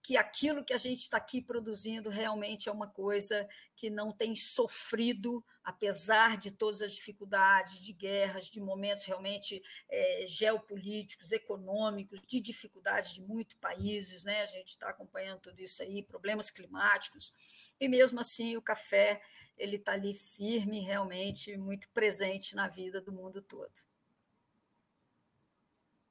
que 0.08 0.16
aquilo 0.16 0.64
que 0.64 0.72
a 0.72 0.78
gente 0.78 1.00
está 1.00 1.18
aqui 1.18 1.42
produzindo 1.42 2.08
realmente 2.08 2.66
é 2.66 2.72
uma 2.72 2.88
coisa 2.88 3.46
que 3.76 3.90
não 3.90 4.10
tem 4.10 4.34
sofrido, 4.34 5.44
apesar 5.62 6.38
de 6.38 6.50
todas 6.50 6.80
as 6.80 6.94
dificuldades, 6.94 7.78
de 7.78 7.92
guerras, 7.92 8.46
de 8.46 8.58
momentos 8.58 9.04
realmente 9.04 9.62
é, 9.86 10.24
geopolíticos, 10.26 11.30
econômicos, 11.30 12.22
de 12.26 12.40
dificuldades 12.40 13.12
de 13.12 13.20
muitos 13.20 13.56
países, 13.56 14.24
né? 14.24 14.40
A 14.40 14.46
gente 14.46 14.70
está 14.70 14.88
acompanhando 14.88 15.40
tudo 15.40 15.60
isso 15.60 15.82
aí, 15.82 16.02
problemas 16.02 16.50
climáticos, 16.50 17.34
e 17.78 17.86
mesmo 17.86 18.18
assim 18.18 18.56
o 18.56 18.62
café 18.62 19.20
ele 19.58 19.76
está 19.76 19.92
ali 19.92 20.14
firme, 20.14 20.80
realmente 20.80 21.54
muito 21.58 21.86
presente 21.90 22.56
na 22.56 22.66
vida 22.66 22.98
do 22.98 23.12
mundo 23.12 23.42
todo. 23.42 23.74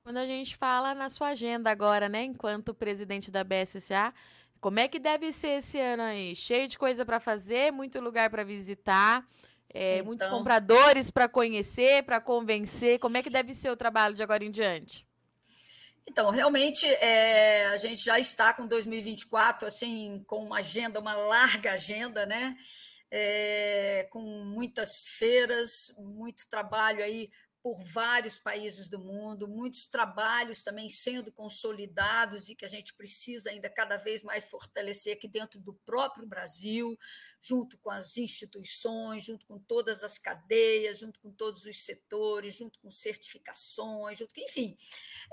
Quando 0.07 0.19
a 0.19 0.25
gente 0.25 0.55
fala 0.55 0.95
na 0.95 1.09
sua 1.09 1.27
agenda 1.31 1.69
agora, 1.69 2.07
né, 2.07 2.23
enquanto 2.23 2.73
presidente 2.73 3.29
da 3.29 3.43
BSSA, 3.43 4.13
como 4.61 4.79
é 4.79 4.87
que 4.87 4.99
deve 4.99 5.33
ser 5.33 5.57
esse 5.57 5.77
ano 5.77 6.01
aí? 6.01 6.33
Cheio 6.33 6.65
de 6.65 6.77
coisa 6.77 7.05
para 7.05 7.19
fazer, 7.19 7.73
muito 7.73 7.99
lugar 7.99 8.29
para 8.29 8.45
visitar, 8.45 9.27
é, 9.69 9.95
então... 9.95 10.05
muitos 10.05 10.25
compradores 10.27 11.11
para 11.11 11.27
conhecer, 11.27 12.03
para 12.03 12.21
convencer. 12.21 12.99
Como 12.99 13.17
é 13.17 13.21
que 13.21 13.29
deve 13.29 13.53
ser 13.53 13.69
o 13.69 13.75
trabalho 13.75 14.15
de 14.15 14.23
agora 14.23 14.45
em 14.45 14.49
diante? 14.49 15.05
Então, 16.07 16.29
realmente, 16.29 16.85
é, 16.85 17.65
a 17.65 17.75
gente 17.75 18.01
já 18.01 18.17
está 18.17 18.53
com 18.53 18.65
2024, 18.65 19.67
assim, 19.67 20.23
com 20.25 20.41
uma 20.41 20.59
agenda, 20.59 21.01
uma 21.01 21.15
larga 21.15 21.73
agenda, 21.73 22.25
né? 22.25 22.55
É, 23.11 24.07
com 24.09 24.21
muitas 24.21 25.05
feiras, 25.05 25.93
muito 25.97 26.47
trabalho 26.47 27.03
aí 27.03 27.29
por 27.67 27.83
vários 27.83 28.39
países 28.39 28.87
do 28.87 28.97
mundo, 28.97 29.45
muitos 29.45 29.89
trabalhos 29.89 30.63
também 30.63 30.87
sendo 30.87 31.33
consolidados 31.33 32.47
e 32.47 32.55
que 32.55 32.63
a 32.63 32.67
gente 32.69 32.93
precisa 32.93 33.49
ainda 33.49 33.69
cada 33.69 33.97
vez 33.97 34.23
mais 34.23 34.45
fortalecer 34.45 35.17
aqui 35.17 35.27
dentro 35.27 35.59
do 35.59 35.73
próprio 35.73 36.25
Brasil, 36.25 36.97
junto 37.41 37.77
com 37.79 37.91
as 37.91 38.15
instituições, 38.15 39.25
junto 39.25 39.45
com 39.45 39.59
todas 39.59 40.01
as 40.01 40.17
cadeias, 40.17 40.99
junto 40.99 41.19
com 41.19 41.29
todos 41.29 41.65
os 41.65 41.83
setores, 41.83 42.55
junto 42.55 42.79
com 42.79 42.89
certificações, 42.89 44.17
junto, 44.17 44.31
enfim. 44.37 44.73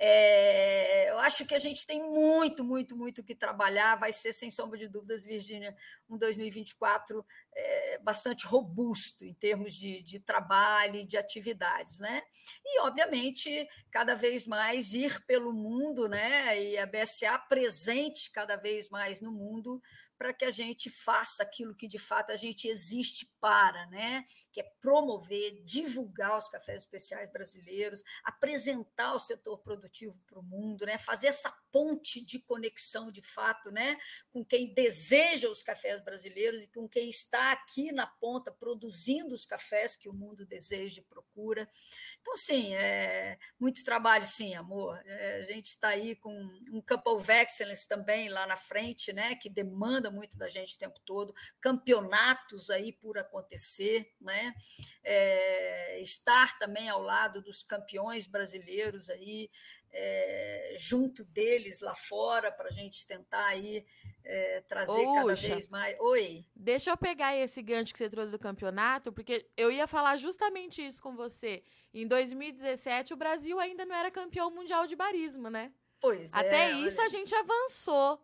É, 0.01 1.11
eu 1.11 1.19
acho 1.21 1.47
que 1.47 1.55
a 1.55 1.61
gente 1.61 1.87
tem 1.87 2.03
muito, 2.03 2.65
muito, 2.65 2.97
muito 2.97 3.23
que 3.23 3.37
trabalhar. 3.37 3.95
Vai 3.95 4.13
ser, 4.13 4.33
sem 4.33 4.51
sombra 4.51 4.77
de 4.77 4.89
dúvidas, 4.89 5.23
Virgínia, 5.23 5.77
um 6.11 6.19
2024 6.19 7.25
é, 7.55 7.99
bastante 7.99 8.45
robusto 8.45 9.25
em 9.25 9.35
termos 9.35 9.73
de, 9.75 10.03
de 10.03 10.19
trabalho 10.19 10.97
e 10.97 11.07
de 11.07 11.17
atividades, 11.17 12.01
né? 12.01 12.24
E, 12.65 12.81
obviamente, 12.81 13.69
cada 13.91 14.15
vez 14.15 14.47
mais 14.47 14.95
ir 14.95 15.25
pelo 15.27 15.53
mundo, 15.53 16.09
né? 16.09 16.61
E 16.61 16.79
a 16.79 16.87
BSA 16.87 17.39
presente 17.39 18.31
cada 18.31 18.57
vez 18.57 18.89
mais 18.89 19.21
no 19.21 19.33
mundo, 19.33 19.83
para 20.17 20.33
que 20.33 20.45
a 20.45 20.51
gente 20.51 20.89
faça 20.91 21.43
aquilo 21.43 21.75
que 21.75 21.89
de 21.89 21.99
fato 21.99 22.31
a 22.31 22.37
gente 22.37 22.69
existe 22.69 23.33
para, 23.41 23.87
né? 23.87 24.25
Que 24.53 24.61
é 24.61 24.73
promover, 24.81 25.63
divulgar 25.65 26.39
os 26.39 26.49
cafés 26.49 26.83
especiais 26.83 27.31
brasileiros, 27.31 28.03
apresentar 28.23 29.15
o 29.15 29.19
setor 29.19 29.59
produtivo 29.59 30.21
para 30.27 30.39
o 30.39 30.43
mundo, 30.43 30.87
né? 30.87 30.99
Fazer 30.99 31.29
essa 31.29 31.51
ponte 31.71 32.25
de 32.25 32.39
conexão 32.39 33.11
de 33.11 33.21
fato, 33.21 33.71
né? 33.71 33.97
Com 34.33 34.45
quem 34.45 34.73
deseja 34.73 35.49
os 35.49 35.63
cafés 35.63 36.01
brasileiros 36.01 36.63
e 36.63 36.69
com 36.69 36.89
quem 36.89 37.09
está 37.09 37.53
aqui 37.53 37.93
na 37.93 38.07
ponta 38.07 38.53
produzindo 38.53 39.35
os 39.35 39.45
cafés 39.45 39.97
que 39.97 40.09
o 40.09 40.13
mundo 40.13 40.47
deseja 40.47 41.01
e 41.01 41.05
procura. 41.05 41.69
Então, 42.21 42.35
assim, 42.35 42.75
é, 42.75 43.39
muitos 43.59 43.83
trabalhos, 43.83 44.31
sim, 44.31 44.55
amor. 44.55 45.01
É, 45.05 45.41
a 45.43 45.53
gente 45.53 45.71
está 45.71 45.89
aí 45.89 46.15
com 46.17 46.33
um 46.71 46.81
Couple 46.81 47.15
of 47.15 47.31
Excellence 47.31 47.87
também 47.87 48.29
lá 48.29 48.47
na 48.47 48.57
frente, 48.57 49.13
né? 49.13 49.35
Que 49.35 49.49
demanda 49.49 50.04
muito 50.11 50.37
da 50.37 50.49
gente 50.49 50.77
o 50.77 50.79
tempo 50.79 51.01
todo, 51.05 51.35
campeonatos 51.61 52.71
aí 52.71 52.93
por 52.93 53.19
acontecer, 53.19 54.15
né? 54.21 54.55
É, 55.03 56.01
estar 56.01 56.59
também 56.59 56.89
ao 56.89 57.03
lado 57.03 57.43
dos 57.43 57.63
campeões 57.63 58.27
brasileiros 58.27 59.11
aí, 59.11 59.51
é, 59.93 60.75
junto 60.79 61.25
deles 61.25 61.81
lá 61.81 61.95
fora, 61.95 62.51
para 62.51 62.67
a 62.67 62.71
gente 62.71 63.07
tentar 63.07 63.47
aí 63.47 63.87
é, 64.25 64.61
trazer 64.63 65.05
cada 65.05 65.35
vez 65.35 65.69
mais. 65.69 65.99
Oi. 66.01 66.45
Deixa 66.55 66.91
eu 66.91 66.97
pegar 66.97 67.37
esse 67.37 67.63
gancho 67.63 67.93
que 67.93 67.99
você 67.99 68.11
trouxe 68.11 68.33
do 68.33 68.39
campeonato, 68.39 69.13
porque 69.13 69.49
eu 69.57 69.71
ia 69.71 69.87
falar 69.87 70.17
justamente 70.17 70.85
isso 70.85 71.03
com 71.03 71.15
você. 71.15 71.63
Em 71.93 72.09
2017, 72.09 73.15
o 73.15 73.17
Brasil 73.17 73.61
ainda 73.61 73.85
não 73.85 73.95
era 73.95 74.11
campeão 74.11 74.51
mundial 74.51 74.87
de 74.87 74.97
barismo, 74.97 75.49
né? 75.49 75.73
Pois 76.01 76.35
Até 76.35 76.71
é, 76.71 76.73
isso 76.73 77.01
a 77.01 77.09
gente 77.09 77.35
avançou. 77.35 78.21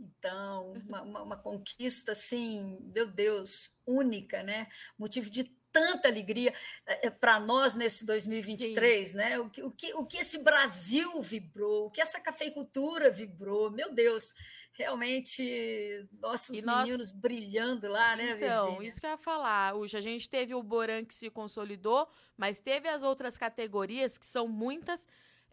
Então, 0.00 0.72
uma, 0.72 1.02
uma, 1.02 1.22
uma, 1.22 1.36
conquista 1.36 2.12
assim, 2.12 2.78
meu 2.94 3.06
Deus, 3.06 3.74
única, 3.86 4.42
né? 4.42 4.66
Motivo 4.98 5.28
de 5.28 5.44
tanta 5.70 6.08
alegria 6.08 6.52
é, 6.86 7.06
é 7.06 7.10
para 7.10 7.38
nós 7.38 7.74
nesse 7.74 8.04
2023, 8.04 9.10
Sim. 9.10 9.16
né? 9.16 9.38
O 9.38 9.50
que, 9.50 9.62
o, 9.62 9.70
que, 9.70 9.94
o 9.94 10.06
que 10.06 10.18
esse 10.18 10.38
Brasil 10.38 11.20
vibrou, 11.20 11.86
o 11.86 11.90
que 11.90 12.00
essa 12.00 12.18
cafeicultura 12.20 13.10
vibrou, 13.10 13.70
meu 13.70 13.92
Deus, 13.92 14.34
realmente 14.72 16.08
nossos 16.20 16.60
meninos 16.60 17.10
brilhando 17.10 17.88
lá, 17.88 18.16
né, 18.16 18.32
Então, 18.36 18.66
Virginia? 18.66 18.88
isso 18.88 19.00
que 19.00 19.06
eu 19.06 19.10
ia 19.10 19.18
falar, 19.18 19.76
Uxa, 19.76 19.98
a 19.98 20.00
gente 20.00 20.28
teve 20.28 20.54
o 20.54 20.62
Boran 20.62 21.04
que 21.04 21.14
se 21.14 21.28
consolidou, 21.30 22.08
mas 22.36 22.60
teve 22.60 22.88
as 22.88 23.02
outras 23.02 23.36
categorias, 23.36 24.16
que 24.16 24.26
são 24.26 24.48
muitas, 24.48 25.06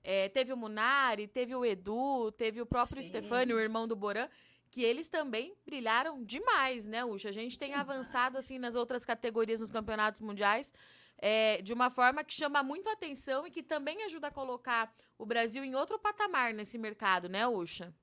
é, 0.09 0.29
teve 0.29 0.53
o 0.53 0.57
Munari, 0.57 1.27
teve 1.27 1.53
o 1.53 1.65
Edu, 1.65 2.31
teve 2.31 2.61
o 2.61 2.65
próprio 2.65 3.03
Sim. 3.03 3.09
Stefani, 3.09 3.53
o 3.53 3.59
irmão 3.59 3.85
do 3.85 3.93
Boran, 3.93 4.29
que 4.71 4.81
eles 4.81 5.09
também 5.09 5.53
brilharam 5.65 6.23
demais, 6.23 6.87
né, 6.87 7.03
Uxa? 7.03 7.27
A 7.27 7.31
gente 7.33 7.59
tem 7.59 7.71
demais. 7.71 7.89
avançado 7.89 8.37
assim 8.37 8.57
nas 8.57 8.77
outras 8.77 9.03
categorias 9.03 9.59
nos 9.59 9.69
campeonatos 9.69 10.21
mundiais. 10.21 10.73
É, 11.17 11.61
de 11.61 11.73
uma 11.73 11.89
forma 11.89 12.23
que 12.23 12.33
chama 12.33 12.63
muito 12.63 12.87
atenção 12.87 13.45
e 13.45 13.51
que 13.51 13.61
também 13.61 14.01
ajuda 14.03 14.27
a 14.27 14.31
colocar 14.31 14.93
o 15.17 15.25
Brasil 15.25 15.61
em 15.65 15.75
outro 15.75 15.99
patamar 15.99 16.53
nesse 16.53 16.77
mercado, 16.77 17.27
né, 17.27 17.45
Uxa? 17.45 17.93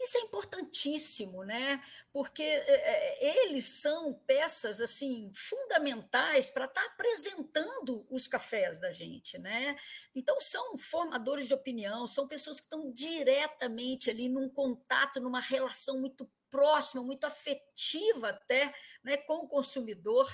Isso 0.00 0.18
é 0.18 0.20
importantíssimo, 0.22 1.44
né? 1.44 1.82
Porque 2.12 2.42
é, 2.42 3.44
eles 3.44 3.68
são 3.68 4.14
peças 4.26 4.80
assim 4.80 5.30
fundamentais 5.34 6.50
para 6.50 6.64
estar 6.64 6.80
tá 6.80 6.86
apresentando 6.86 8.06
os 8.10 8.26
cafés 8.26 8.78
da 8.78 8.90
gente, 8.92 9.38
né? 9.38 9.76
Então 10.14 10.40
são 10.40 10.76
formadores 10.78 11.46
de 11.46 11.54
opinião, 11.54 12.06
são 12.06 12.26
pessoas 12.26 12.58
que 12.58 12.66
estão 12.66 12.90
diretamente 12.92 14.10
ali 14.10 14.28
num 14.28 14.48
contato, 14.48 15.20
numa 15.20 15.40
relação 15.40 16.00
muito 16.00 16.30
próxima, 16.50 17.02
muito 17.02 17.24
afetiva 17.24 18.30
até 18.30 18.74
né, 19.02 19.16
com 19.16 19.44
o 19.44 19.48
consumidor. 19.48 20.26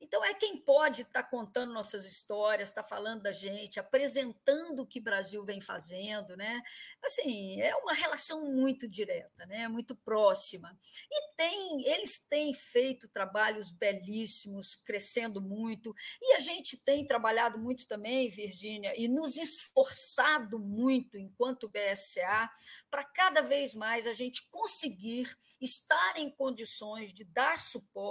Então, 0.00 0.24
é 0.24 0.34
quem 0.34 0.58
pode 0.58 1.02
estar 1.02 1.22
tá 1.22 1.28
contando 1.28 1.72
nossas 1.72 2.04
histórias, 2.04 2.68
estar 2.68 2.82
tá 2.82 2.88
falando 2.88 3.22
da 3.22 3.32
gente, 3.32 3.80
apresentando 3.80 4.80
o 4.80 4.86
que 4.86 4.98
o 4.98 5.02
Brasil 5.02 5.44
vem 5.44 5.60
fazendo. 5.60 6.36
Né? 6.36 6.60
Assim, 7.02 7.60
é 7.60 7.74
uma 7.76 7.92
relação 7.92 8.52
muito 8.52 8.88
direta, 8.88 9.46
né, 9.46 9.68
muito 9.68 9.94
próxima. 9.94 10.78
E 11.10 11.34
tem, 11.36 11.86
eles 11.86 12.18
têm 12.28 12.52
feito 12.52 13.08
trabalhos 13.08 13.72
belíssimos, 13.72 14.76
crescendo 14.76 15.40
muito, 15.40 15.94
e 16.20 16.34
a 16.34 16.40
gente 16.40 16.76
tem 16.76 17.06
trabalhado 17.06 17.58
muito 17.58 17.86
também, 17.86 18.28
Virgínia, 18.28 18.92
e 18.96 19.08
nos 19.08 19.36
esforçado 19.36 20.58
muito 20.58 21.16
enquanto 21.16 21.68
BSA 21.68 22.50
para 22.90 23.04
cada 23.04 23.40
vez 23.40 23.74
mais 23.74 24.06
a 24.06 24.12
gente 24.12 24.48
conseguir 24.50 25.34
estar 25.60 26.16
em 26.16 26.30
condições 26.30 27.12
de 27.12 27.24
dar 27.24 27.58
suporte. 27.58 28.09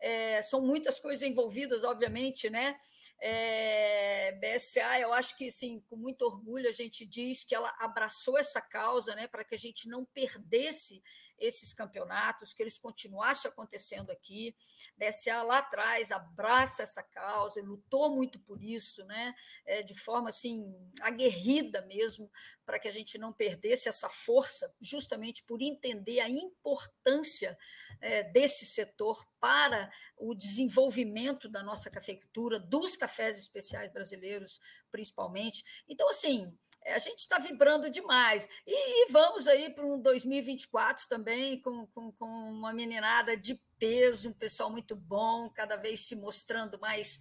É, 0.00 0.42
são 0.42 0.60
muitas 0.60 0.98
coisas 0.98 1.22
envolvidas, 1.26 1.84
obviamente, 1.84 2.48
né? 2.48 2.76
É, 3.20 4.32
BSA, 4.40 4.98
eu 5.00 5.12
acho 5.12 5.36
que 5.36 5.50
sim, 5.50 5.82
com 5.88 5.96
muito 5.96 6.22
orgulho 6.22 6.68
a 6.68 6.72
gente 6.72 7.04
diz 7.04 7.44
que 7.44 7.54
ela 7.54 7.74
abraçou 7.78 8.38
essa 8.38 8.62
causa, 8.62 9.14
né, 9.14 9.26
para 9.26 9.44
que 9.44 9.54
a 9.54 9.58
gente 9.58 9.88
não 9.88 10.06
perdesse 10.06 11.02
esses 11.40 11.72
campeonatos, 11.72 12.52
que 12.52 12.62
eles 12.62 12.78
continuassem 12.78 13.50
acontecendo 13.50 14.10
aqui. 14.10 14.54
BSA 14.96 15.42
lá 15.42 15.58
atrás 15.58 16.12
abraça 16.12 16.82
essa 16.82 17.02
causa, 17.02 17.62
lutou 17.62 18.14
muito 18.14 18.38
por 18.40 18.62
isso, 18.62 19.04
né? 19.06 19.34
É, 19.64 19.82
de 19.82 19.94
forma 19.94 20.28
assim 20.28 20.72
aguerrida 21.00 21.82
mesmo, 21.82 22.30
para 22.64 22.78
que 22.78 22.86
a 22.86 22.92
gente 22.92 23.18
não 23.18 23.32
perdesse 23.32 23.88
essa 23.88 24.08
força, 24.08 24.72
justamente 24.80 25.42
por 25.42 25.60
entender 25.60 26.20
a 26.20 26.28
importância 26.28 27.58
é, 28.00 28.22
desse 28.22 28.64
setor 28.64 29.26
para 29.40 29.90
o 30.16 30.34
desenvolvimento 30.34 31.48
da 31.48 31.62
nossa 31.62 31.90
cafeicultura, 31.90 32.60
dos 32.60 32.96
cafés 32.96 33.38
especiais 33.38 33.90
brasileiros, 33.90 34.60
principalmente. 34.90 35.64
Então, 35.88 36.08
assim, 36.10 36.56
a 36.90 36.98
gente 36.98 37.20
está 37.20 37.38
vibrando 37.38 37.90
demais. 37.90 38.48
E, 38.66 38.72
e, 39.08 39.12
vamos 39.12 39.46
aí 39.46 39.70
para 39.70 39.86
um 39.86 40.00
2024 40.00 41.08
também, 41.08 41.60
com, 41.60 41.86
com, 41.88 42.12
com 42.12 42.26
uma 42.26 42.72
meninada 42.72 43.36
de 43.36 43.60
peso, 43.78 44.30
um 44.30 44.32
pessoal 44.32 44.70
muito 44.70 44.94
bom, 44.94 45.48
cada 45.50 45.76
vez 45.76 46.00
se 46.00 46.14
mostrando 46.14 46.78
mais 46.78 47.20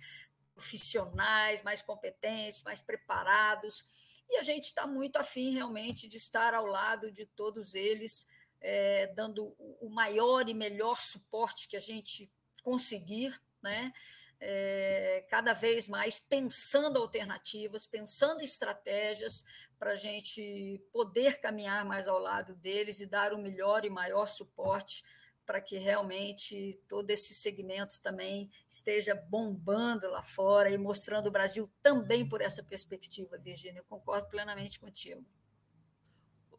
profissionais, 0.54 1.64
mais 1.64 1.82
competentes, 1.82 2.64
mais 2.64 2.82
preparados. 2.82 3.86
E 4.30 4.38
a 4.38 4.44
gente 4.44 4.66
está 4.66 4.86
muito 4.86 5.16
afim 5.18 5.54
realmente 5.54 6.08
de 6.08 6.18
estar 6.18 6.54
ao 6.54 6.66
lado 6.66 7.12
de 7.12 7.26
todos 7.26 7.74
eles, 7.74 8.28
é, 8.62 9.08
dando 9.08 9.56
o 9.58 9.90
maior 9.90 10.48
e 10.50 10.54
melhor 10.54 11.02
suporte 11.02 11.68
que 11.68 11.78
a 11.78 11.80
gente 11.80 12.32
conseguir, 12.62 13.40
né? 13.62 13.92
é, 14.40 15.26
cada 15.30 15.54
vez 15.54 15.88
mais 15.88 16.20
pensando 16.20 16.98
alternativas, 16.98 17.86
pensando 17.86 18.42
estratégias 18.42 19.44
para 19.78 19.92
a 19.92 19.96
gente 19.96 20.82
poder 20.92 21.40
caminhar 21.40 21.84
mais 21.86 22.08
ao 22.08 22.20
lado 22.20 22.56
deles 22.56 23.00
e 23.00 23.06
dar 23.06 23.34
o 23.34 23.38
melhor 23.38 23.84
e 23.84 23.90
maior 23.90 24.28
suporte 24.28 25.04
para 25.46 25.60
que 25.60 25.78
realmente 25.78 26.80
todo 26.88 27.10
esse 27.10 27.34
segmento 27.34 28.00
também 28.02 28.50
esteja 28.68 29.16
bombando 29.16 30.10
lá 30.10 30.22
fora 30.22 30.70
e 30.70 30.78
mostrando 30.78 31.28
o 31.28 31.32
Brasil 31.32 31.70
também 31.82 32.28
por 32.28 32.40
essa 32.40 32.64
perspectiva, 32.64 33.38
Virginia. 33.38 33.80
Eu 33.80 33.86
concordo 33.86 34.28
plenamente 34.28 34.80
contigo. 34.80 35.26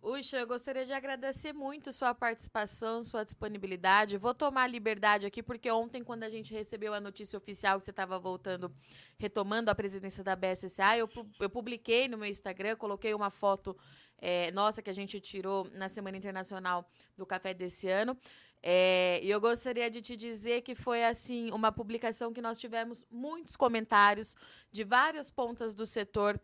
Uxa, 0.03 0.39
eu 0.39 0.47
gostaria 0.47 0.87
de 0.87 0.95
agradecer 0.95 1.53
muito 1.53 1.93
sua 1.93 2.15
participação, 2.15 3.05
sua 3.05 3.23
disponibilidade. 3.23 4.17
Vou 4.17 4.33
tomar 4.33 4.67
liberdade 4.67 5.27
aqui, 5.27 5.43
porque 5.43 5.71
ontem, 5.71 6.03
quando 6.03 6.23
a 6.23 6.31
gente 6.31 6.55
recebeu 6.55 6.95
a 6.95 7.01
notícia 7.01 7.37
oficial 7.37 7.79
que 7.79 7.85
você 7.85 7.91
estava 7.91 8.19
voltando, 8.19 8.75
retomando 9.19 9.71
a 9.71 9.75
presidência 9.75 10.25
da 10.25 10.35
BSSA, 10.35 10.97
eu, 10.97 11.09
eu 11.39 11.51
publiquei 11.51 12.09
no 12.09 12.17
meu 12.17 12.29
Instagram, 12.31 12.77
coloquei 12.77 13.13
uma 13.13 13.29
foto 13.29 13.77
é, 14.17 14.51
nossa 14.53 14.81
que 14.81 14.89
a 14.89 14.95
gente 14.95 15.21
tirou 15.21 15.69
na 15.75 15.87
Semana 15.91 16.17
Internacional 16.17 16.91
do 17.15 17.27
Café 17.27 17.53
desse 17.53 17.87
ano. 17.87 18.17
É, 18.63 19.21
e 19.23 19.31
eu 19.31 19.39
gostaria 19.39 19.91
de 19.91 20.01
te 20.01 20.17
dizer 20.17 20.63
que 20.63 20.75
foi 20.75 21.05
assim 21.05 21.51
uma 21.51 21.71
publicação 21.71 22.33
que 22.33 22.43
nós 22.43 22.59
tivemos 22.59 23.07
muitos 23.11 23.55
comentários 23.55 24.35
de 24.71 24.83
várias 24.83 25.31
pontas 25.31 25.75
do 25.75 25.85
setor 25.85 26.41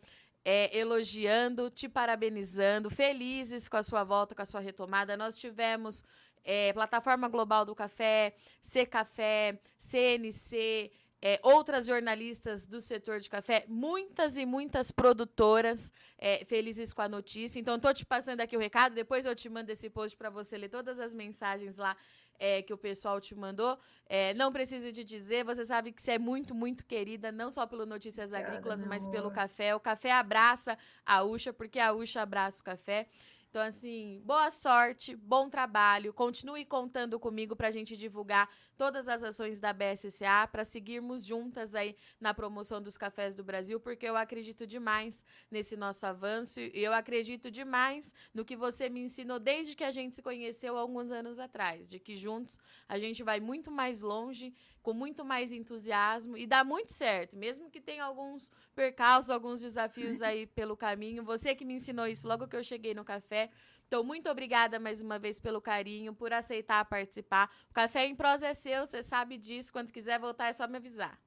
é, 0.49 0.77
elogiando, 0.77 1.69
te 1.69 1.89
parabenizando, 1.89 2.89
felizes 2.89 3.67
com 3.67 3.75
a 3.75 3.83
sua 3.83 4.05
volta, 4.05 4.33
com 4.33 4.41
a 4.41 4.45
sua 4.45 4.61
retomada. 4.61 5.17
Nós 5.17 5.37
tivemos 5.37 6.05
é, 6.41 6.71
Plataforma 6.71 7.27
Global 7.27 7.65
do 7.65 7.75
Café, 7.75 8.33
C 8.61 8.85
Café, 8.85 9.59
CNC, 9.77 10.89
é, 11.21 11.37
outras 11.43 11.87
jornalistas 11.87 12.65
do 12.65 12.79
setor 12.79 13.19
de 13.19 13.29
café, 13.29 13.65
muitas 13.67 14.37
e 14.37 14.45
muitas 14.45 14.89
produtoras 14.89 15.91
é, 16.17 16.45
felizes 16.45 16.93
com 16.93 17.01
a 17.01 17.09
notícia. 17.09 17.59
Então, 17.59 17.75
estou 17.75 17.93
te 17.93 18.05
passando 18.05 18.39
aqui 18.39 18.55
o 18.55 18.59
recado, 18.59 18.95
depois 18.95 19.25
eu 19.25 19.35
te 19.35 19.49
mando 19.49 19.69
esse 19.69 19.89
post 19.89 20.15
para 20.15 20.29
você 20.29 20.57
ler 20.57 20.69
todas 20.69 20.97
as 20.97 21.13
mensagens 21.13 21.75
lá 21.75 21.97
é, 22.39 22.61
que 22.61 22.73
o 22.73 22.77
pessoal 22.77 23.19
te 23.19 23.35
mandou. 23.35 23.77
É, 24.07 24.33
não 24.33 24.51
preciso 24.51 24.91
te 24.91 25.03
dizer, 25.03 25.43
você 25.43 25.65
sabe 25.65 25.91
que 25.91 26.01
você 26.01 26.13
é 26.13 26.19
muito, 26.19 26.55
muito 26.55 26.85
querida, 26.85 27.31
não 27.31 27.51
só 27.51 27.65
pelo 27.65 27.85
Notícias 27.85 28.33
Agrícolas, 28.33 28.85
mas 28.85 29.03
amor. 29.03 29.11
pelo 29.11 29.31
café. 29.31 29.75
O 29.75 29.79
café 29.79 30.11
abraça 30.11 30.77
a 31.05 31.23
Ucha, 31.23 31.51
porque 31.51 31.79
a 31.79 31.91
Ucha 31.93 32.21
abraça 32.21 32.61
o 32.61 32.63
café. 32.63 33.07
Então, 33.57 33.65
assim, 33.65 34.21
boa 34.23 34.51
sorte, 34.51 35.15
bom 35.15 35.49
trabalho. 35.49 36.13
Continue 36.13 36.63
contando 36.63 37.19
comigo 37.19 37.55
para 37.55 37.69
a 37.69 37.71
gente 37.71 37.97
divulgar 37.97 38.47
todas 38.77 39.07
as 39.07 39.23
ações 39.23 39.59
da 39.59 39.73
BSCA, 39.73 40.47
para 40.51 40.63
seguirmos 40.63 41.25
juntas 41.25 41.73
aí 41.73 41.95
na 42.21 42.35
promoção 42.35 42.79
dos 42.79 42.95
cafés 42.95 43.33
do 43.33 43.43
Brasil, 43.43 43.79
porque 43.79 44.05
eu 44.05 44.15
acredito 44.15 44.67
demais 44.67 45.25
nesse 45.49 45.75
nosso 45.75 46.05
avanço 46.05 46.59
e 46.59 46.71
eu 46.75 46.93
acredito 46.93 47.49
demais 47.49 48.13
no 48.31 48.45
que 48.45 48.55
você 48.55 48.87
me 48.89 48.99
ensinou 48.99 49.39
desde 49.39 49.75
que 49.75 49.83
a 49.83 49.89
gente 49.89 50.15
se 50.15 50.21
conheceu 50.21 50.77
há 50.77 50.79
alguns 50.79 51.09
anos 51.09 51.39
atrás, 51.39 51.89
de 51.89 51.99
que 51.99 52.15
juntos 52.15 52.59
a 52.87 52.99
gente 52.99 53.23
vai 53.23 53.39
muito 53.39 53.71
mais 53.71 54.03
longe, 54.03 54.53
com 54.87 54.93
muito 54.93 55.25
mais 55.25 55.51
entusiasmo 55.51 56.37
e 56.37 56.47
dá 56.47 56.63
muito 56.63 56.93
certo, 56.93 57.35
mesmo 57.35 57.69
que 57.69 57.81
tenha 57.81 58.05
alguns 58.05 58.53
percalços, 58.73 59.29
alguns 59.29 59.59
desafios 59.59 60.21
aí 60.21 60.45
pelo 60.55 60.77
caminho. 60.77 61.25
Você 61.25 61.53
que 61.53 61.65
me 61.65 61.73
ensinou 61.73 62.07
isso 62.07 62.25
logo 62.25 62.47
que 62.47 62.55
eu 62.55 62.63
cheguei 62.63 62.93
no 62.93 63.03
café. 63.03 63.49
Então, 63.85 64.01
muito 64.01 64.29
obrigada 64.29 64.79
mais 64.79 65.01
uma 65.01 65.19
vez 65.19 65.41
pelo 65.41 65.61
carinho, 65.61 66.15
por 66.15 66.31
aceitar 66.31 66.85
participar. 66.85 67.51
O 67.69 67.73
Café 67.73 68.05
em 68.05 68.15
Prosa 68.15 68.47
é 68.47 68.53
seu, 68.53 68.85
você 68.85 69.03
sabe 69.03 69.37
disso. 69.37 69.73
Quando 69.73 69.91
quiser 69.91 70.21
voltar, 70.21 70.47
é 70.47 70.53
só 70.53 70.65
me 70.69 70.77
avisar. 70.77 71.19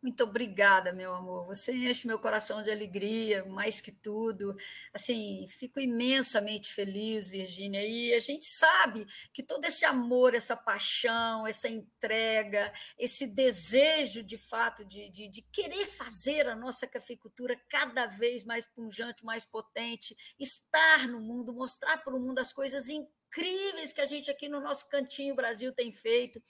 Muito 0.00 0.22
obrigada, 0.22 0.92
meu 0.92 1.12
amor. 1.12 1.44
Você 1.46 1.72
enche 1.72 2.06
meu 2.06 2.20
coração 2.20 2.62
de 2.62 2.70
alegria, 2.70 3.44
mais 3.46 3.80
que 3.80 3.90
tudo. 3.90 4.56
Assim, 4.94 5.44
fico 5.48 5.80
imensamente 5.80 6.72
feliz, 6.72 7.26
Virgínia. 7.26 7.84
E 7.84 8.14
a 8.14 8.20
gente 8.20 8.46
sabe 8.46 9.04
que 9.32 9.42
todo 9.42 9.64
esse 9.64 9.84
amor, 9.84 10.34
essa 10.34 10.56
paixão, 10.56 11.44
essa 11.48 11.68
entrega, 11.68 12.72
esse 12.96 13.26
desejo, 13.26 14.22
de 14.22 14.38
fato, 14.38 14.84
de, 14.84 15.10
de, 15.10 15.26
de 15.28 15.42
querer 15.42 15.86
fazer 15.86 16.46
a 16.46 16.54
nossa 16.54 16.86
cafeicultura 16.86 17.60
cada 17.68 18.06
vez 18.06 18.44
mais 18.44 18.66
punjante, 18.66 19.24
mais 19.24 19.44
potente, 19.44 20.16
estar 20.38 21.08
no 21.08 21.20
mundo, 21.20 21.52
mostrar 21.52 21.98
para 21.98 22.14
o 22.14 22.20
mundo 22.20 22.38
as 22.38 22.52
coisas 22.52 22.88
incríveis 22.88 23.17
incríveis 23.28 23.92
que 23.92 24.00
a 24.00 24.06
gente 24.06 24.30
aqui 24.30 24.48
no 24.48 24.60
nosso 24.60 24.88
cantinho 24.88 25.34
Brasil 25.34 25.72
tem 25.72 25.92
feito. 25.92 26.42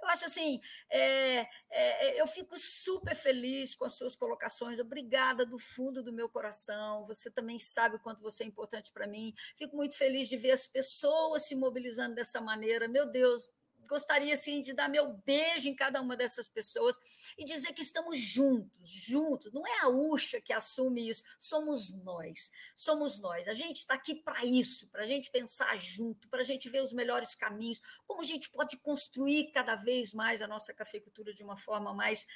Eu 0.00 0.08
acho 0.08 0.24
assim, 0.24 0.60
é, 0.90 1.46
é, 1.70 2.20
eu 2.20 2.26
fico 2.26 2.58
super 2.58 3.14
feliz 3.14 3.74
com 3.74 3.84
as 3.84 3.94
suas 3.94 4.16
colocações. 4.16 4.78
Obrigada 4.78 5.46
do 5.46 5.58
fundo 5.58 6.02
do 6.02 6.12
meu 6.12 6.28
coração. 6.28 7.06
Você 7.06 7.30
também 7.30 7.58
sabe 7.58 7.96
o 7.96 8.00
quanto 8.00 8.22
você 8.22 8.42
é 8.44 8.46
importante 8.46 8.90
para 8.90 9.06
mim. 9.06 9.32
Fico 9.56 9.76
muito 9.76 9.96
feliz 9.96 10.28
de 10.28 10.36
ver 10.36 10.52
as 10.52 10.66
pessoas 10.66 11.46
se 11.46 11.54
mobilizando 11.54 12.14
dessa 12.14 12.40
maneira. 12.40 12.88
Meu 12.88 13.10
Deus, 13.10 13.48
gostaria 13.92 14.34
sim 14.38 14.62
de 14.62 14.72
dar 14.72 14.88
meu 14.88 15.12
beijo 15.12 15.68
em 15.68 15.74
cada 15.76 16.00
uma 16.00 16.16
dessas 16.16 16.48
pessoas 16.48 16.98
e 17.36 17.44
dizer 17.44 17.74
que 17.74 17.82
estamos 17.82 18.18
juntos, 18.18 18.88
juntos. 18.88 19.52
Não 19.52 19.66
é 19.66 19.80
a 19.80 19.88
Uxa 19.88 20.40
que 20.40 20.50
assume 20.50 21.10
isso, 21.10 21.22
somos 21.38 21.92
nós. 22.02 22.50
Somos 22.74 23.18
nós. 23.18 23.46
A 23.48 23.52
gente 23.52 23.80
está 23.80 23.92
aqui 23.92 24.14
para 24.14 24.46
isso, 24.46 24.88
para 24.88 25.02
a 25.02 25.06
gente 25.06 25.30
pensar 25.30 25.78
junto, 25.78 26.26
para 26.28 26.40
a 26.40 26.44
gente 26.44 26.70
ver 26.70 26.82
os 26.82 26.94
melhores 26.94 27.34
caminhos, 27.34 27.82
como 28.06 28.22
a 28.22 28.24
gente 28.24 28.48
pode 28.48 28.78
construir 28.78 29.52
cada 29.52 29.76
vez 29.76 30.14
mais 30.14 30.40
a 30.40 30.46
nossa 30.46 30.72
cafeicultura 30.72 31.34
de 31.34 31.42
uma 31.42 31.56
forma 31.56 31.92
mais 31.92 32.26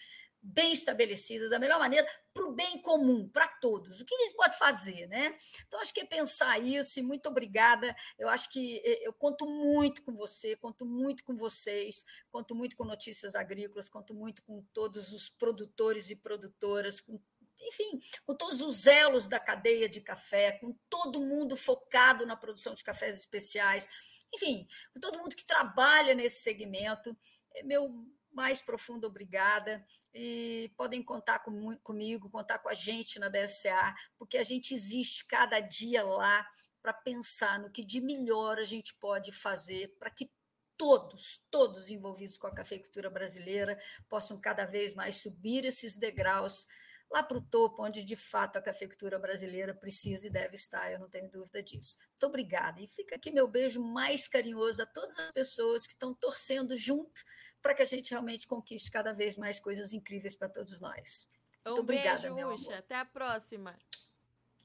bem 0.47 0.73
estabelecida, 0.73 1.49
da 1.49 1.59
melhor 1.59 1.79
maneira, 1.79 2.07
para 2.33 2.45
o 2.45 2.53
bem 2.53 2.81
comum, 2.81 3.29
para 3.29 3.49
todos. 3.49 4.01
O 4.01 4.05
que 4.05 4.15
eles 4.15 4.33
podem 4.33 4.57
fazer, 4.57 5.07
né? 5.09 5.37
Então, 5.67 5.81
acho 5.81 5.93
que 5.93 6.01
é 6.01 6.05
pensar 6.05 6.59
isso, 6.59 7.01
e 7.01 7.03
muito 7.03 7.29
obrigada. 7.29 7.95
Eu 8.19 8.29
acho 8.29 8.49
que 8.51 8.81
eu 9.03 9.13
conto 9.13 9.47
muito 9.47 10.03
com 10.05 10.15
você, 10.15 10.55
conto 10.57 10.87
muito 10.87 11.25
com 11.25 11.35
vocês, 11.35 12.05
conto 12.31 12.55
muito 12.55 12.77
com 12.77 12.85
Notícias 12.85 13.35
Agrícolas, 13.35 13.89
conto 13.89 14.15
muito 14.15 14.43
com 14.45 14.63
todos 14.73 15.13
os 15.13 15.29
produtores 15.29 16.11
e 16.11 16.17
produtoras, 16.17 17.01
com 17.01 17.21
enfim, 17.59 17.99
com 18.25 18.35
todos 18.35 18.61
os 18.61 18.87
elos 18.87 19.27
da 19.27 19.41
cadeia 19.41 19.89
de 19.89 20.01
café, 20.01 20.53
com 20.53 20.73
todo 20.89 21.21
mundo 21.21 21.57
focado 21.57 22.25
na 22.25 22.37
produção 22.37 22.75
de 22.75 22.85
cafés 22.85 23.17
especiais, 23.19 23.89
enfim, 24.33 24.69
com 24.93 25.01
todo 25.01 25.19
mundo 25.19 25.35
que 25.35 25.45
trabalha 25.45 26.15
nesse 26.15 26.43
segmento. 26.43 27.17
É 27.55 27.65
meu 27.65 28.07
mais 28.37 28.61
profundo 28.61 29.07
obrigada 29.07 29.83
e 30.13 30.71
podem 30.77 31.03
contar 31.03 31.39
com, 31.39 31.75
comigo, 31.79 32.29
contar 32.29 32.59
com 32.59 32.69
a 32.69 32.75
gente 32.75 33.19
na 33.19 33.31
BSA, 33.31 33.95
porque 34.19 34.37
a 34.37 34.43
gente 34.43 34.75
existe 34.75 35.25
cada 35.25 35.59
dia 35.59 36.05
lá 36.05 36.47
para 36.83 36.93
pensar 36.93 37.59
no 37.59 37.71
que 37.71 37.83
de 37.83 37.99
melhor 37.99 38.59
a 38.59 38.65
gente 38.65 38.95
pode 38.97 39.33
fazer 39.33 39.97
para 39.99 40.11
que 40.11 40.31
todos, 40.77 41.43
todos 41.51 41.91
envolvidos 41.91 42.37
com 42.37 42.47
a 42.47 42.55
cafeicultura 42.55 43.09
brasileira 43.09 43.81
possam 44.07 44.39
cada 44.39 44.67
vez 44.67 44.95
mais 44.95 45.17
subir 45.17 45.65
esses 45.65 45.97
degraus 45.97 46.67
lá 47.11 47.23
para 47.23 47.39
o 47.39 47.43
topo, 47.43 47.83
onde 47.83 48.05
de 48.05 48.17
fato 48.17 48.57
a 48.57 48.63
cafeicultura 48.63 49.19
brasileira 49.19 49.73
precisa 49.73 50.27
e 50.27 50.31
deve 50.31 50.57
estar, 50.57 50.93
eu 50.93 50.99
não 50.99 51.09
tenho 51.09 51.31
dúvida 51.31 51.63
disso. 51.63 51.97
Muito 52.11 52.27
obrigada. 52.27 52.83
E 52.83 52.87
fica 52.87 53.17
aqui 53.17 53.31
meu 53.31 53.49
beijo 53.49 53.81
mais 53.81 54.29
carinhoso 54.29 54.83
a 54.83 54.87
todas 54.87 55.19
as 55.19 55.31
pessoas 55.31 55.87
que 55.87 55.95
estão 55.95 56.13
torcendo 56.13 56.77
junto 56.77 57.23
para 57.67 57.75
que 57.75 57.83
a 57.83 57.87
gente 57.87 58.13
realmente 58.13 58.47
conquiste 58.47 58.89
cada 58.89 59.13
vez 59.13 59.37
mais 59.37 59.59
coisas 59.59 59.93
incríveis 59.93 60.37
para 60.37 60.49
todos 60.49 60.79
nós. 60.79 61.29
Um 61.67 61.71
Muito 61.71 61.81
obrigada, 61.81 62.33
beijo, 62.33 62.49
Uxa. 62.55 62.79
Até 62.79 62.95
a 62.95 63.05
próxima. 63.05 63.75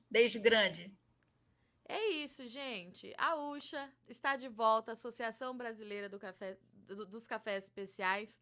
Beijo 0.08 0.40
grande. 0.40 0.94
É 1.90 2.10
isso, 2.10 2.48
gente. 2.48 3.12
A 3.18 3.36
Uxa 3.38 3.92
está 4.08 4.36
de 4.36 4.48
volta, 4.48 4.92
Associação 4.92 5.58
Brasileira 5.58 6.08
do 6.08 6.20
Café, 6.20 6.60
do, 6.86 7.08
dos 7.08 7.26
Cafés 7.26 7.64
Especiais. 7.64 8.40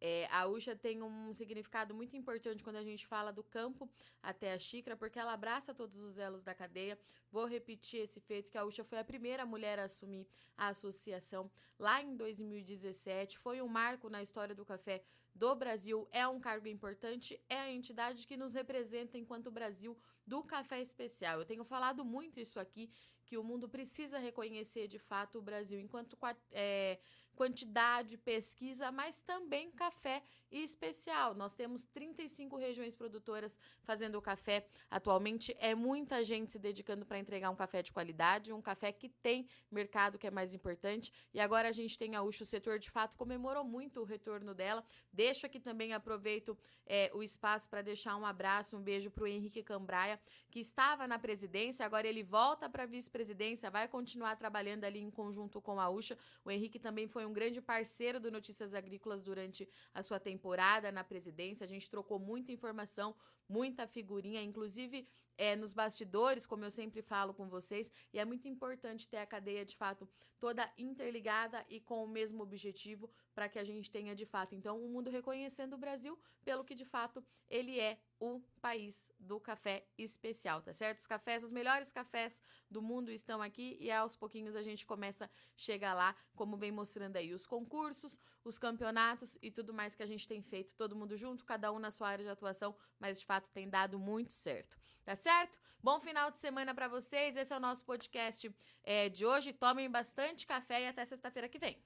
É, 0.00 0.26
a 0.30 0.46
Uxa 0.46 0.74
tem 0.74 1.02
um 1.02 1.32
significado 1.32 1.94
muito 1.94 2.16
importante 2.16 2.64
quando 2.64 2.76
a 2.76 2.82
gente 2.82 3.06
fala 3.06 3.30
do 3.30 3.42
campo 3.42 3.88
até 4.22 4.52
a 4.52 4.58
xícara, 4.58 4.96
porque 4.96 5.18
ela 5.18 5.32
abraça 5.32 5.74
todos 5.74 5.96
os 5.96 6.16
elos 6.16 6.42
da 6.42 6.54
cadeia. 6.54 6.98
Vou 7.30 7.46
repetir 7.46 8.00
esse 8.00 8.20
feito 8.20 8.50
que 8.50 8.56
a 8.56 8.64
Uxa 8.64 8.82
foi 8.82 8.98
a 8.98 9.04
primeira 9.04 9.44
mulher 9.44 9.78
a 9.78 9.84
assumir 9.84 10.26
a 10.56 10.68
associação 10.68 11.50
lá 11.78 12.02
em 12.02 12.16
2017. 12.16 13.38
Foi 13.38 13.60
um 13.60 13.68
marco 13.68 14.08
na 14.08 14.22
história 14.22 14.54
do 14.54 14.64
café 14.64 15.02
do 15.34 15.54
Brasil. 15.54 16.08
É 16.10 16.26
um 16.26 16.40
cargo 16.40 16.66
importante, 16.66 17.40
é 17.48 17.58
a 17.58 17.70
entidade 17.70 18.26
que 18.26 18.36
nos 18.36 18.54
representa 18.54 19.18
enquanto 19.18 19.50
Brasil 19.50 19.96
do 20.26 20.42
café 20.42 20.80
especial. 20.80 21.40
Eu 21.40 21.44
tenho 21.44 21.64
falado 21.64 22.04
muito 22.04 22.40
isso 22.40 22.58
aqui, 22.58 22.90
que 23.24 23.36
o 23.36 23.44
mundo 23.44 23.68
precisa 23.68 24.18
reconhecer 24.18 24.88
de 24.88 24.98
fato 24.98 25.38
o 25.38 25.42
Brasil 25.42 25.78
enquanto 25.78 26.16
é, 26.50 26.98
quantidade, 27.34 28.16
pesquisa, 28.18 28.90
mas 28.92 29.22
também 29.22 29.70
café 29.70 30.22
especial. 30.50 31.34
Nós 31.34 31.52
temos 31.52 31.84
35 31.84 32.56
regiões 32.56 32.94
produtoras 32.94 33.58
fazendo 33.82 34.20
café 34.20 34.66
atualmente. 34.90 35.56
É 35.58 35.74
muita 35.74 36.24
gente 36.24 36.52
se 36.52 36.58
dedicando 36.58 37.06
para 37.06 37.18
entregar 37.18 37.50
um 37.50 37.56
café 37.56 37.82
de 37.82 37.92
qualidade, 37.92 38.52
um 38.52 38.60
café 38.60 38.92
que 38.92 39.08
tem 39.08 39.48
mercado, 39.70 40.18
que 40.18 40.26
é 40.26 40.30
mais 40.30 40.52
importante. 40.52 41.12
E 41.32 41.40
agora 41.40 41.68
a 41.68 41.72
gente 41.72 41.98
tem 41.98 42.16
a 42.16 42.22
Ucho, 42.22 42.42
o 42.42 42.46
setor 42.46 42.78
de 42.78 42.90
fato 42.90 43.16
comemorou 43.16 43.64
muito 43.64 44.00
o 44.00 44.04
retorno 44.04 44.54
dela. 44.54 44.84
Deixo 45.12 45.46
aqui 45.46 45.60
também, 45.60 45.92
aproveito 45.92 46.58
é, 46.86 47.10
o 47.14 47.22
espaço 47.22 47.68
para 47.68 47.82
deixar 47.82 48.16
um 48.16 48.26
abraço, 48.26 48.76
um 48.76 48.82
beijo 48.82 49.10
para 49.10 49.24
o 49.24 49.26
Henrique 49.26 49.62
Cambraia, 49.62 50.20
que 50.50 50.58
estava 50.58 51.06
na 51.06 51.18
presidência, 51.18 51.86
agora 51.86 52.06
ele 52.06 52.22
volta 52.22 52.68
para 52.68 52.82
a 52.82 52.86
vice-presidência, 52.86 53.70
vai 53.70 53.86
continuar 53.86 54.36
trabalhando 54.36 54.84
ali 54.84 55.00
em 55.00 55.10
conjunto 55.10 55.60
com 55.60 55.78
a 55.78 55.88
Ucha. 55.88 56.18
O 56.44 56.50
Henrique 56.50 56.78
também 56.78 57.06
foi 57.06 57.24
um 57.24 57.29
grande 57.32 57.60
parceiro 57.60 58.18
do 58.20 58.30
Notícias 58.30 58.74
Agrícolas 58.74 59.22
durante 59.22 59.68
a 59.92 60.02
sua 60.02 60.18
temporada 60.20 60.90
na 60.90 61.04
presidência. 61.04 61.64
A 61.64 61.68
gente 61.68 61.88
trocou 61.90 62.18
muita 62.18 62.52
informação, 62.52 63.14
muita 63.50 63.84
figurinha, 63.84 64.40
inclusive 64.40 65.08
é, 65.36 65.56
nos 65.56 65.72
bastidores, 65.72 66.46
como 66.46 66.64
eu 66.64 66.70
sempre 66.70 67.02
falo 67.02 67.34
com 67.34 67.48
vocês, 67.48 67.90
e 68.12 68.18
é 68.18 68.24
muito 68.24 68.46
importante 68.46 69.08
ter 69.08 69.16
a 69.16 69.26
cadeia 69.26 69.64
de 69.64 69.74
fato 69.74 70.08
toda 70.38 70.72
interligada 70.78 71.64
e 71.68 71.80
com 71.80 72.04
o 72.04 72.08
mesmo 72.08 72.42
objetivo 72.42 73.10
para 73.34 73.48
que 73.48 73.58
a 73.58 73.64
gente 73.64 73.90
tenha 73.90 74.14
de 74.14 74.24
fato, 74.24 74.54
então, 74.54 74.78
o 74.78 74.86
um 74.86 74.88
mundo 74.88 75.10
reconhecendo 75.10 75.74
o 75.74 75.78
Brasil 75.78 76.18
pelo 76.44 76.64
que 76.64 76.74
de 76.74 76.84
fato 76.84 77.24
ele 77.48 77.80
é 77.80 77.98
o 78.18 78.40
país 78.60 79.10
do 79.18 79.40
café 79.40 79.86
especial, 79.98 80.62
tá 80.62 80.72
certo? 80.72 80.98
Os 80.98 81.06
cafés, 81.06 81.42
os 81.42 81.50
melhores 81.50 81.90
cafés 81.90 82.42
do 82.70 82.80
mundo 82.80 83.10
estão 83.10 83.42
aqui 83.42 83.76
e 83.80 83.90
aos 83.90 84.14
pouquinhos 84.14 84.54
a 84.54 84.62
gente 84.62 84.86
começa 84.86 85.24
a 85.24 85.30
chegar 85.56 85.94
lá, 85.94 86.14
como 86.34 86.56
vem 86.56 86.70
mostrando 86.70 87.16
aí 87.16 87.32
os 87.32 87.46
concursos, 87.46 88.20
os 88.44 88.58
campeonatos 88.58 89.38
e 89.42 89.50
tudo 89.50 89.72
mais 89.72 89.94
que 89.94 90.02
a 90.02 90.06
gente 90.06 90.26
tem 90.26 90.40
feito, 90.40 90.74
todo 90.74 90.96
mundo 90.96 91.16
junto, 91.16 91.44
cada 91.44 91.72
um 91.72 91.78
na 91.78 91.90
sua 91.90 92.08
área 92.08 92.24
de 92.24 92.30
atuação, 92.30 92.74
mas 92.98 93.20
de 93.20 93.26
fato 93.26 93.50
tem 93.50 93.68
dado 93.68 93.98
muito 93.98 94.32
certo, 94.32 94.78
tá 95.04 95.14
certo? 95.14 95.58
Bom 95.82 96.00
final 96.00 96.30
de 96.30 96.38
semana 96.38 96.74
para 96.74 96.88
vocês, 96.88 97.36
esse 97.36 97.52
é 97.52 97.56
o 97.56 97.60
nosso 97.60 97.84
podcast 97.84 98.54
é, 98.84 99.08
de 99.08 99.24
hoje. 99.24 99.52
Tomem 99.52 99.90
bastante 99.90 100.46
café 100.46 100.82
e 100.82 100.86
até 100.86 101.04
sexta-feira 101.04 101.48
que 101.48 101.58
vem. 101.58 101.82